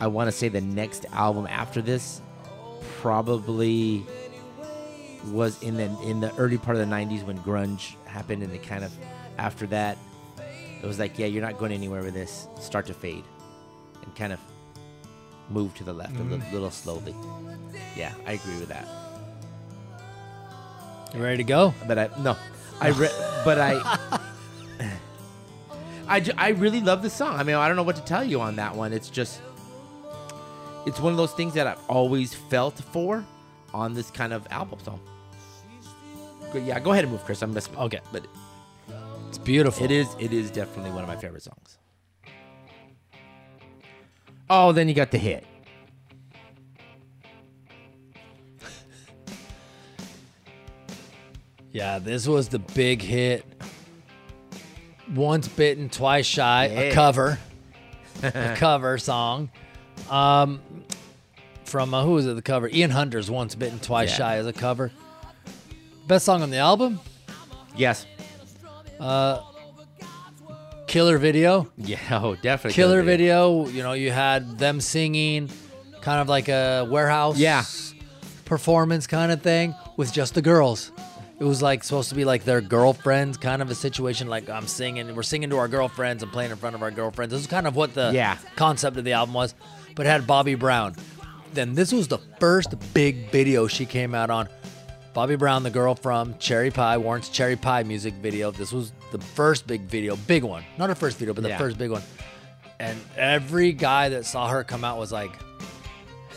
I 0.00 0.06
want 0.06 0.28
to 0.28 0.32
say 0.32 0.48
the 0.48 0.62
next 0.62 1.04
album 1.12 1.46
after 1.48 1.82
this 1.82 2.22
probably 3.00 4.04
was 5.26 5.60
in 5.62 5.76
the 5.76 5.84
in 6.02 6.20
the 6.20 6.34
early 6.36 6.58
part 6.58 6.76
of 6.76 6.88
the 6.88 6.94
90s 6.94 7.24
when 7.24 7.38
grunge 7.38 7.94
happened 8.04 8.42
and 8.42 8.52
it 8.52 8.62
kind 8.62 8.84
of 8.84 8.92
after 9.38 9.66
that 9.66 9.98
it 10.38 10.86
was 10.86 10.98
like 10.98 11.18
yeah 11.18 11.26
you're 11.26 11.42
not 11.42 11.58
going 11.58 11.72
anywhere 11.72 12.02
with 12.02 12.14
this 12.14 12.46
start 12.60 12.86
to 12.86 12.94
fade 12.94 13.24
and 14.02 14.14
kind 14.14 14.32
of 14.32 14.38
move 15.50 15.74
to 15.74 15.84
the 15.84 15.92
left 15.92 16.14
a 16.16 16.22
little, 16.22 16.38
mm-hmm. 16.38 16.54
little 16.54 16.70
slowly 16.70 17.14
yeah 17.96 18.12
i 18.24 18.32
agree 18.32 18.58
with 18.58 18.68
that 18.68 18.86
you 21.14 21.22
ready 21.22 21.38
to 21.38 21.44
go? 21.44 21.72
but 21.86 21.98
I 21.98 22.10
no, 22.18 22.36
I 22.80 22.88
re- 22.88 23.08
but 23.44 23.58
I. 23.58 24.20
I, 26.08 26.20
ju- 26.20 26.32
I 26.36 26.50
really 26.50 26.80
love 26.80 27.02
the 27.02 27.10
song. 27.10 27.36
I 27.36 27.42
mean, 27.42 27.56
I 27.56 27.66
don't 27.66 27.76
know 27.76 27.82
what 27.82 27.96
to 27.96 28.02
tell 28.02 28.22
you 28.22 28.40
on 28.40 28.56
that 28.56 28.76
one. 28.76 28.92
It's 28.92 29.10
just, 29.10 29.40
it's 30.86 31.00
one 31.00 31.12
of 31.12 31.16
those 31.16 31.32
things 31.32 31.54
that 31.54 31.66
I've 31.66 31.84
always 31.88 32.32
felt 32.32 32.78
for 32.92 33.24
on 33.74 33.92
this 33.94 34.10
kind 34.10 34.32
of 34.32 34.46
album. 34.50 34.78
So, 34.84 34.98
yeah, 36.54 36.78
go 36.80 36.92
ahead 36.92 37.04
and 37.04 37.12
move, 37.12 37.24
Chris. 37.24 37.42
I'm 37.42 37.52
messing. 37.52 37.76
Okay. 37.76 38.00
but 38.12 38.26
It's 39.28 39.38
beautiful. 39.38 39.84
it 39.84 39.90
is 39.90 40.08
it 40.18 40.32
is 40.32 40.50
definitely 40.50 40.92
one 40.92 41.02
of 41.02 41.08
my 41.08 41.16
favorite 41.16 41.42
songs. 41.42 41.78
Oh, 44.48 44.70
then 44.72 44.88
you 44.88 44.94
got 44.94 45.10
the 45.10 45.18
hit. 45.18 45.44
Yeah, 51.72 51.98
this 51.98 52.26
was 52.26 52.48
the 52.48 52.58
big 52.58 53.02
hit. 53.02 53.44
Once 55.14 55.46
bitten, 55.46 55.88
twice 55.90 56.26
shy. 56.26 56.64
A 56.66 56.92
cover, 56.92 57.38
a 58.22 58.54
cover 58.56 58.96
song. 58.98 59.50
Um, 60.10 60.60
from 61.64 61.92
uh, 61.94 62.02
who 62.04 62.12
was 62.12 62.26
it? 62.26 62.34
The 62.36 62.42
cover. 62.42 62.68
Ian 62.68 62.90
Hunter's 62.90 63.30
"Once 63.30 63.54
Bitten, 63.54 63.80
Twice 63.80 64.10
Yeah. 64.10 64.16
Shy" 64.16 64.36
as 64.36 64.46
a 64.46 64.52
cover. 64.52 64.92
Best 66.06 66.24
song 66.24 66.42
on 66.42 66.50
the 66.50 66.58
album. 66.58 67.00
Yes. 67.76 68.06
Uh, 69.00 69.40
killer 70.86 71.18
video. 71.18 71.68
Yeah. 71.76 71.98
Oh, 72.22 72.36
definitely. 72.36 72.74
Killer 72.74 73.00
good 73.02 73.06
video. 73.06 73.66
You 73.68 73.82
know, 73.82 73.92
you 73.92 74.10
had 74.12 74.58
them 74.58 74.80
singing, 74.80 75.50
kind 76.00 76.20
of 76.20 76.28
like 76.28 76.48
a 76.48 76.86
warehouse. 76.90 77.38
Yeah. 77.38 77.64
Performance 78.44 79.06
kind 79.08 79.32
of 79.32 79.42
thing 79.42 79.74
with 79.96 80.12
just 80.12 80.34
the 80.34 80.42
girls. 80.42 80.92
It 81.38 81.44
was 81.44 81.60
like 81.60 81.84
supposed 81.84 82.08
to 82.10 82.14
be 82.14 82.24
like 82.24 82.44
their 82.44 82.60
girlfriends, 82.62 83.36
kind 83.36 83.60
of 83.60 83.70
a 83.70 83.74
situation. 83.74 84.28
Like 84.28 84.48
I'm 84.48 84.66
singing, 84.68 85.14
we're 85.14 85.22
singing 85.24 85.50
to 85.50 85.58
our 85.58 85.68
girlfriends 85.68 86.22
and 86.22 86.32
playing 86.32 86.50
in 86.52 86.56
front 86.56 86.74
of 86.76 86.82
our 86.82 86.90
girlfriends. 86.92 87.32
This 87.32 87.40
is 87.42 87.46
kind 87.46 87.66
of 87.66 87.74
what 87.76 87.92
the 87.92 88.12
Yeah. 88.14 88.38
concept 88.54 88.96
of 88.96 89.04
the 89.04 89.12
album 89.12 89.34
was. 89.34 89.54
But 89.96 90.06
had 90.06 90.26
Bobbie 90.26 90.54
Brown. 90.54 90.94
Then 91.52 91.74
this 91.74 91.92
was 91.92 92.06
the 92.06 92.18
first 92.38 92.74
big 92.94 93.30
video 93.32 93.66
she 93.66 93.84
came 93.86 94.14
out 94.14 94.30
on. 94.30 94.48
Bobbie 95.14 95.36
Brown, 95.36 95.62
the 95.62 95.70
girl 95.70 95.94
from 95.94 96.36
Cherry 96.38 96.70
Pie, 96.70 96.98
Warrant's 96.98 97.30
Cherry 97.30 97.56
Pie 97.56 97.82
music 97.82 98.12
video. 98.14 98.50
This 98.50 98.70
was 98.72 98.92
the 99.10 99.18
first 99.18 99.66
big 99.66 99.80
video, 99.82 100.14
big 100.26 100.44
one. 100.44 100.62
Not 100.78 100.90
her 100.90 100.94
first 100.94 101.16
video, 101.18 101.32
but 101.32 101.42
the 101.42 101.48
Yeah. 101.48 101.58
first 101.58 101.78
big 101.78 101.90
one. 101.90 102.02
And 102.78 102.98
every 103.16 103.72
guy 103.72 104.10
that 104.10 104.26
saw 104.26 104.48
her 104.48 104.62
come 104.62 104.84
out 104.84 104.98
was 104.98 105.10
like, 105.12 105.30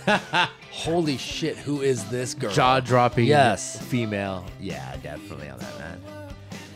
"Holy 0.72 1.17
shit, 1.17 1.58
who 1.58 1.82
is 1.82 2.06
this 2.06 2.34
girl?" 2.34 2.54
Jaw 2.54 2.80
dropping. 2.80 3.26
Yes. 3.26 3.78
Female. 3.88 4.45
Yeah, 4.62 4.95
definitely 5.04 5.50
on 5.50 5.60
that 5.60 5.78
man. 5.80 6.02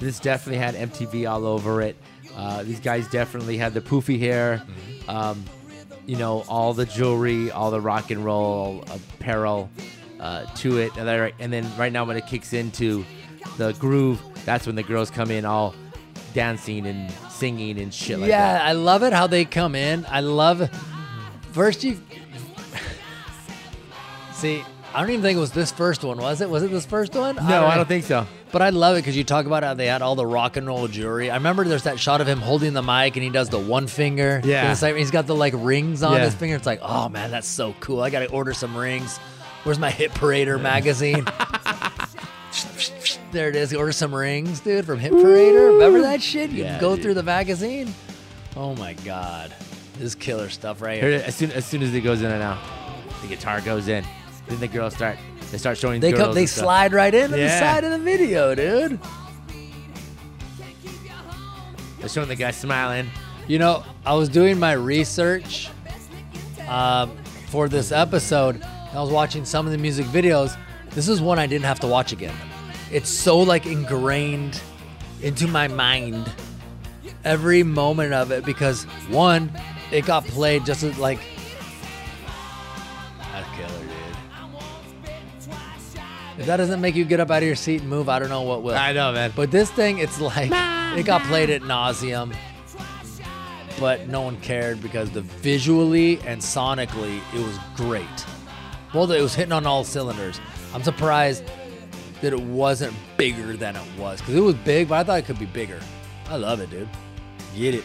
This 0.02 0.20
definitely 0.20 0.60
had 0.60 0.76
MTV 0.76 1.26
all 1.32 1.46
over 1.46 1.82
it. 1.82 1.96
Uh, 2.36 2.64
these 2.64 2.82
guys 2.82 3.08
definitely 3.08 3.58
had 3.58 3.74
the 3.74 3.80
poofy 3.82 4.20
hair. 4.20 4.62
Mm-hmm. 4.66 5.10
Um, 5.10 5.46
you 6.06 6.16
know, 6.18 6.44
all 6.48 6.74
the 6.74 6.86
jewelry, 6.86 7.52
all 7.52 7.72
the 7.72 7.82
rock 7.82 8.12
and 8.12 8.24
roll 8.26 8.84
apparel 8.92 9.70
uh, 10.20 10.46
to 10.56 10.78
it. 10.80 10.96
And 10.98 11.08
then, 11.08 11.20
right- 11.20 11.36
and 11.40 11.52
then 11.54 11.70
right 11.78 11.92
now 11.92 12.06
when 12.06 12.18
it 12.18 12.28
kicks 12.28 12.54
into 12.54 13.06
the 13.58 13.74
groove, 13.74 14.22
that's 14.46 14.66
when 14.68 14.76
the 14.76 14.84
girls 14.84 15.10
come 15.12 15.32
in 15.32 15.46
all 15.46 15.74
dancing 16.34 16.88
and 16.88 17.12
singing 17.30 17.80
and 17.80 17.94
shit 17.94 18.20
like 18.20 18.30
yeah, 18.30 18.54
that. 18.54 18.64
Yeah, 18.64 18.70
I 18.70 18.74
love 18.74 19.04
it 19.04 19.14
how 19.14 19.28
they 19.28 19.46
come 19.46 19.76
in. 19.76 20.06
I 20.10 20.22
love 20.22 20.70
first 21.52 21.84
you 21.84 22.00
see. 24.34 24.64
I 24.94 25.02
don't 25.02 25.10
even 25.10 25.22
think 25.24 25.38
it 25.38 25.40
was 25.42 25.52
this 25.52 25.72
first 25.72 26.04
one, 26.04 26.18
was 26.18 26.42
it? 26.42 26.50
Was 26.50 26.62
it 26.64 26.70
this 26.72 26.86
first 26.86 27.16
one? 27.16 27.36
No, 27.36 27.42
I 27.66 27.70
know. 27.72 27.76
don't 27.78 27.88
think 27.88 28.04
so. 28.06 28.28
But 28.54 28.62
I 28.62 28.70
love 28.70 28.96
it 28.96 29.00
because 29.00 29.18
you 29.18 29.24
talk 29.26 29.46
about 29.48 29.64
how 29.64 29.74
they 29.74 29.88
had 29.88 30.02
all 30.02 30.16
the 30.16 30.26
rock 30.26 30.56
and 30.58 30.66
roll 30.68 30.88
jewelry. 30.88 31.30
I 31.32 31.36
remember 31.36 31.64
there's 31.66 31.84
that 31.84 32.00
shot 32.00 32.22
of 32.22 32.28
him 32.28 32.40
holding 32.40 32.72
the 32.74 32.84
mic 32.84 33.16
and 33.18 33.24
he 33.24 33.30
does 33.32 33.50
the 33.50 33.58
one 33.60 33.88
finger. 33.88 34.40
Yeah. 34.46 34.62
And 34.62 34.72
it's 34.72 34.82
like, 34.84 34.96
he's 34.96 35.10
got 35.12 35.26
the 35.28 35.36
like 35.36 35.54
rings 35.58 36.04
on 36.04 36.14
Yeah. 36.14 36.26
his 36.26 36.36
finger. 36.36 36.56
It's 36.56 36.66
like, 36.68 36.80
oh 36.84 37.10
man, 37.10 37.32
that's 37.32 37.48
so 37.48 37.76
cool. 37.80 38.02
I 38.02 38.10
got 38.12 38.20
to 38.20 38.30
order 38.30 38.54
some 38.54 38.78
rings. 38.78 39.18
Where's 39.64 39.80
my 39.80 39.90
Hit 39.90 40.12
Parader 40.12 40.62
magazine? 40.62 41.26
there 43.32 43.50
it 43.50 43.56
is. 43.56 43.74
Order 43.74 43.92
some 43.92 44.14
rings, 44.14 44.60
dude, 44.60 44.86
from 44.86 45.00
Hit 45.00 45.12
Parader. 45.14 45.74
Remember 45.74 46.02
that 46.02 46.22
shit? 46.22 46.52
You 46.52 46.64
Yeah, 46.66 46.80
go 46.80 46.96
dude. 46.96 47.04
through 47.04 47.14
the 47.16 47.24
magazine. 47.24 47.94
Oh 48.56 48.76
my 48.76 48.94
god, 48.94 49.52
this 49.96 50.04
is 50.04 50.16
killer 50.16 50.50
stuff 50.50 50.80
right 50.80 51.02
Here, 51.02 51.10
here. 51.10 51.24
as 51.26 51.36
soon 51.36 51.52
as 51.54 51.66
soon 51.66 51.82
as 51.82 51.92
it 51.96 52.02
goes 52.02 52.22
in 52.22 52.30
and 52.30 52.44
out, 52.44 52.60
the 53.24 53.28
guitar 53.28 53.62
goes 53.62 53.88
in. 53.88 54.06
Then 54.48 54.60
the 54.60 54.68
girls 54.68 54.94
start. 54.94 55.18
They 55.54 55.60
start 55.60 55.78
showing. 55.78 56.02
They 56.02 56.10
girls 56.10 56.24
come, 56.24 56.34
they 56.34 56.42
and 56.42 56.50
stuff. 56.50 56.64
slide 56.64 56.94
right 56.94 57.14
into 57.14 57.38
the 57.38 57.48
side 57.48 57.84
of 57.84 57.92
the 57.92 58.00
video, 58.00 58.56
dude. 58.56 59.00
They're 62.00 62.10
showing 62.10 62.28
the 62.28 62.36
guy 62.36 62.50
smiling. 62.50 63.08
You 63.48 63.60
know, 63.60 63.84
I 64.04 64.16
was 64.16 64.30
doing 64.30 64.58
my 64.58 64.72
research 64.72 65.70
um, 66.68 67.16
for 67.50 67.70
this 67.70 67.92
episode. 67.92 68.56
And 68.56 68.98
I 68.98 69.00
was 69.00 69.12
watching 69.12 69.46
some 69.46 69.68
of 69.68 69.72
the 69.72 69.78
music 69.78 70.08
videos. 70.08 70.58
This 70.90 71.08
is 71.08 71.22
one 71.22 71.38
I 71.38 71.46
didn't 71.46 71.66
have 71.66 71.80
to 71.82 71.88
watch 71.88 72.12
again. 72.14 72.34
It's 72.92 73.12
so 73.12 73.38
like 73.38 73.68
ingrained 73.68 74.60
into 75.22 75.48
my 75.48 75.68
mind 75.68 76.32
every 77.24 77.62
moment 77.62 78.12
of 78.12 78.32
it 78.32 78.44
because 78.44 78.86
one, 79.12 79.52
it 79.92 80.08
got 80.08 80.26
played 80.26 80.66
just 80.66 80.82
as 80.82 80.98
like 80.98 81.20
If 86.38 86.48
that 86.48 86.58
doesn't 86.58 86.82
make 86.82 86.96
you 86.96 87.06
get 87.06 87.20
up 87.20 87.30
out 87.30 87.44
of 87.44 87.48
your 87.48 87.56
seat 87.56 87.82
and 87.82 87.90
move, 87.90 88.10
I 88.10 88.18
don't 88.18 88.30
know 88.30 88.42
what 88.42 88.64
will. 88.64 88.76
I 88.76 88.92
know, 88.92 89.12
man. 89.14 89.32
But 89.36 89.52
this 89.52 89.70
thing, 89.70 90.00
it's 90.00 90.20
like 90.20 90.50
it 90.98 91.06
got 91.06 91.22
played 91.24 91.50
at 91.52 91.62
nauseum, 91.62 92.36
but 93.80 94.08
no 94.08 94.22
one 94.22 94.40
cared 94.42 94.82
because 94.82 95.12
the 95.12 95.22
visually 95.22 96.20
and 96.22 96.42
sonically 96.42 97.22
it 97.34 97.46
was 97.46 97.58
great. 97.76 98.26
Well, 98.94 99.12
it 99.12 99.22
was 99.22 99.36
hitting 99.36 99.52
on 99.52 99.68
all 99.68 99.84
cylinders. 99.84 100.40
I'm 100.74 100.84
surprised 100.84 101.44
that 102.22 102.34
it 102.34 102.42
wasn't 102.42 102.96
bigger 103.18 103.56
than 103.56 103.76
it 103.76 103.84
was 103.98 104.20
because 104.20 104.36
it 104.36 104.40
was 104.40 104.56
big, 104.56 104.88
but 104.88 104.96
I 104.96 105.04
thought 105.04 105.20
it 105.20 105.26
could 105.26 105.40
be 105.40 105.46
bigger. 105.46 105.80
I 106.30 106.38
love 106.38 106.62
it, 106.62 106.70
dude. 106.70 106.90
Get 107.56 107.76
it. 107.76 107.84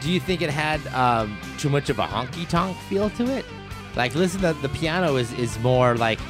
Do 0.00 0.12
you 0.12 0.20
think 0.20 0.42
it 0.42 0.50
had 0.50 0.86
um, 0.88 1.36
too 1.58 1.68
much 1.68 1.90
of 1.90 1.98
a 1.98 2.06
honky 2.06 2.48
tonk 2.48 2.76
feel 2.88 3.10
to 3.10 3.36
it? 3.36 3.44
Like, 3.98 4.14
listen, 4.14 4.40
the, 4.40 4.52
the 4.54 4.68
piano 4.70 5.16
is 5.16 5.32
is 5.34 5.58
more 5.58 5.96
like, 5.96 6.20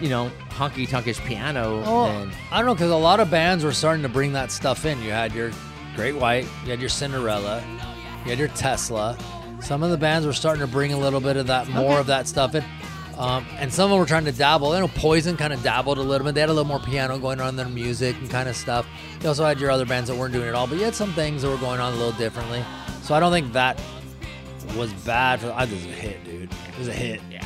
you 0.00 0.08
know, 0.08 0.30
honky 0.50 0.86
tonkish 0.86 1.24
piano. 1.24 1.82
Oh, 1.86 2.06
than, 2.08 2.30
I 2.50 2.58
don't 2.58 2.66
know 2.66 2.74
because 2.74 2.90
a 2.90 2.96
lot 2.96 3.20
of 3.20 3.30
bands 3.30 3.64
were 3.64 3.72
starting 3.72 4.02
to 4.02 4.08
bring 4.08 4.32
that 4.32 4.50
stuff 4.50 4.84
in. 4.84 5.00
You 5.00 5.10
had 5.12 5.32
your 5.32 5.52
Great 5.94 6.16
White, 6.16 6.44
you 6.64 6.70
had 6.70 6.80
your 6.80 6.88
Cinderella, 6.88 7.62
you 8.24 8.30
had 8.30 8.38
your 8.40 8.48
Tesla. 8.48 9.16
Some 9.60 9.82
of 9.84 9.90
the 9.90 9.96
bands 9.96 10.26
were 10.26 10.32
starting 10.32 10.60
to 10.60 10.66
bring 10.66 10.92
a 10.92 10.98
little 10.98 11.20
bit 11.20 11.36
of 11.36 11.46
that, 11.46 11.68
more 11.68 11.92
Okay. 11.92 12.00
of 12.00 12.06
that 12.08 12.26
stuff 12.26 12.54
in. 12.56 12.64
Um, 13.16 13.46
and 13.60 13.72
some 13.72 13.84
of 13.84 13.90
them 13.90 14.00
were 14.00 14.06
trying 14.06 14.24
to 14.24 14.32
dabble. 14.32 14.74
You 14.74 14.80
know 14.80 14.88
Poison 14.88 15.36
kind 15.36 15.52
of 15.52 15.62
dabbled 15.62 15.98
a 15.98 16.02
little 16.02 16.24
bit. 16.24 16.34
They 16.34 16.40
had 16.40 16.50
a 16.50 16.52
little 16.52 16.66
more 16.68 16.80
piano 16.80 17.16
going 17.16 17.40
on 17.40 17.50
in 17.50 17.56
their 17.56 17.68
music 17.68 18.16
and 18.20 18.28
kind 18.28 18.48
of 18.48 18.56
stuff. 18.56 18.86
You 19.22 19.28
also 19.28 19.44
had 19.44 19.60
your 19.60 19.70
other 19.70 19.86
bands 19.86 20.10
that 20.10 20.16
weren't 20.16 20.34
doing 20.34 20.48
it 20.48 20.54
all, 20.56 20.66
but 20.66 20.78
you 20.78 20.84
had 20.84 20.96
some 20.96 21.12
things 21.12 21.42
that 21.42 21.48
were 21.48 21.58
going 21.58 21.78
on 21.78 21.92
a 21.92 21.96
little 21.96 22.10
differently. 22.18 22.64
So 23.02 23.14
I 23.14 23.20
don't 23.20 23.30
think 23.30 23.52
that 23.52 23.80
was 24.76 24.92
bad. 25.04 25.40
For, 25.40 25.52
I 25.52 25.64
it 25.64 25.70
was 25.70 25.84
a 25.84 25.88
hit, 25.88 26.24
dude. 26.24 26.50
It 26.52 26.78
was 26.78 26.88
a 26.88 26.92
hit. 26.92 27.20
yeah. 27.30 27.44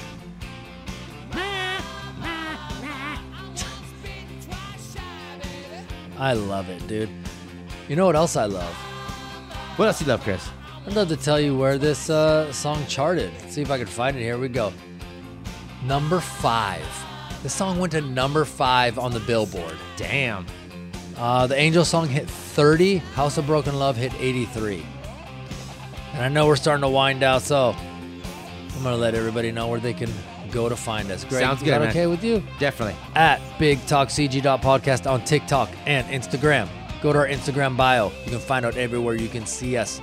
I 6.18 6.32
love 6.32 6.68
it, 6.68 6.84
dude. 6.88 7.10
You 7.88 7.94
know 7.94 8.06
what 8.06 8.16
else 8.16 8.34
I 8.36 8.46
love? 8.46 8.74
What 9.76 9.86
else 9.86 10.00
you 10.00 10.06
love, 10.08 10.22
Chris? 10.22 10.48
I'd 10.84 10.94
love 10.94 11.08
to 11.08 11.16
tell 11.16 11.38
you 11.38 11.56
where 11.56 11.78
this 11.78 12.10
uh, 12.10 12.52
song 12.52 12.84
charted. 12.86 13.30
see 13.48 13.62
if 13.62 13.70
I 13.70 13.78
can 13.78 13.86
find 13.86 14.16
it. 14.16 14.20
Here 14.20 14.36
we 14.36 14.48
go. 14.48 14.72
Number 15.84 16.18
five. 16.18 16.82
This 17.42 17.54
song 17.54 17.78
went 17.78 17.92
to 17.92 18.00
number 18.00 18.44
five 18.44 18.98
on 18.98 19.12
the 19.12 19.20
Billboard. 19.20 19.76
Damn. 19.96 20.44
Uh, 21.16 21.46
the 21.46 21.56
Angel 21.56 21.84
song 21.84 22.08
hit 22.08 22.28
30. 22.28 22.96
House 22.96 23.38
of 23.38 23.46
Broken 23.46 23.78
Love 23.78 23.96
hit 23.96 24.12
83. 24.18 24.84
And 26.14 26.22
I 26.22 26.28
know 26.28 26.46
we're 26.46 26.56
starting 26.56 26.82
to 26.82 26.88
wind 26.88 27.20
down, 27.20 27.40
so 27.40 27.74
I'm 27.78 28.82
gonna 28.82 28.96
let 28.96 29.14
everybody 29.14 29.52
know 29.52 29.68
where 29.68 29.80
they 29.80 29.92
can 29.94 30.10
go 30.50 30.68
to 30.68 30.76
find 30.76 31.10
us. 31.10 31.24
Greg, 31.24 31.42
Sounds 31.42 31.58
is 31.58 31.64
good, 31.64 31.78
man. 31.78 31.88
okay 31.90 32.06
with 32.06 32.24
you? 32.24 32.42
Definitely. 32.58 32.96
at 33.14 33.40
Big 33.58 33.84
Talk 33.86 34.08
CG 34.08 34.40
podcast 34.60 35.10
on 35.10 35.22
TikTok 35.24 35.68
and 35.86 36.06
Instagram. 36.08 36.68
Go 37.02 37.12
to 37.12 37.18
our 37.18 37.28
Instagram 37.28 37.76
bio. 37.76 38.10
You 38.24 38.30
can 38.32 38.40
find 38.40 38.64
out 38.64 38.76
everywhere 38.76 39.14
you 39.14 39.28
can 39.28 39.46
see 39.46 39.76
us 39.76 40.00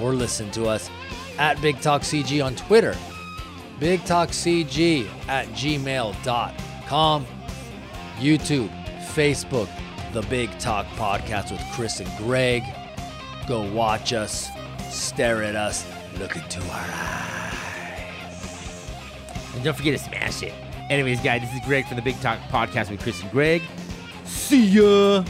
or 0.00 0.12
listen 0.14 0.50
to 0.52 0.66
us. 0.66 0.88
At 1.38 1.60
Big 1.60 1.80
Talk 1.80 2.02
CG 2.02 2.42
on 2.44 2.54
Twitter. 2.54 2.94
Big 3.78 4.02
Talk 4.04 4.30
CG 4.30 5.06
at 5.28 5.46
gmail.com. 5.48 7.26
YouTube, 8.18 8.70
Facebook, 9.14 9.68
The 10.14 10.22
Big 10.22 10.56
Talk 10.58 10.86
Podcast 10.96 11.50
with 11.52 11.60
Chris 11.72 12.00
and 12.00 12.08
Greg. 12.16 12.62
Go 13.46 13.70
watch 13.72 14.12
us, 14.14 14.48
stare 14.90 15.42
at 15.42 15.54
us, 15.56 15.86
look 16.18 16.36
into 16.36 16.60
our 16.62 16.86
eyes. 16.92 17.52
And 19.54 19.64
don't 19.64 19.76
forget 19.76 19.98
to 19.98 20.04
smash 20.04 20.42
it. 20.42 20.52
Anyways, 20.90 21.20
guys, 21.20 21.40
this 21.40 21.52
is 21.52 21.60
Greg 21.66 21.86
from 21.86 21.96
the 21.96 22.02
Big 22.02 22.20
Talk 22.20 22.38
Podcast 22.50 22.90
with 22.90 23.00
Chris 23.00 23.20
and 23.22 23.30
Greg. 23.30 23.62
See 24.24 24.66
ya. 24.66 25.24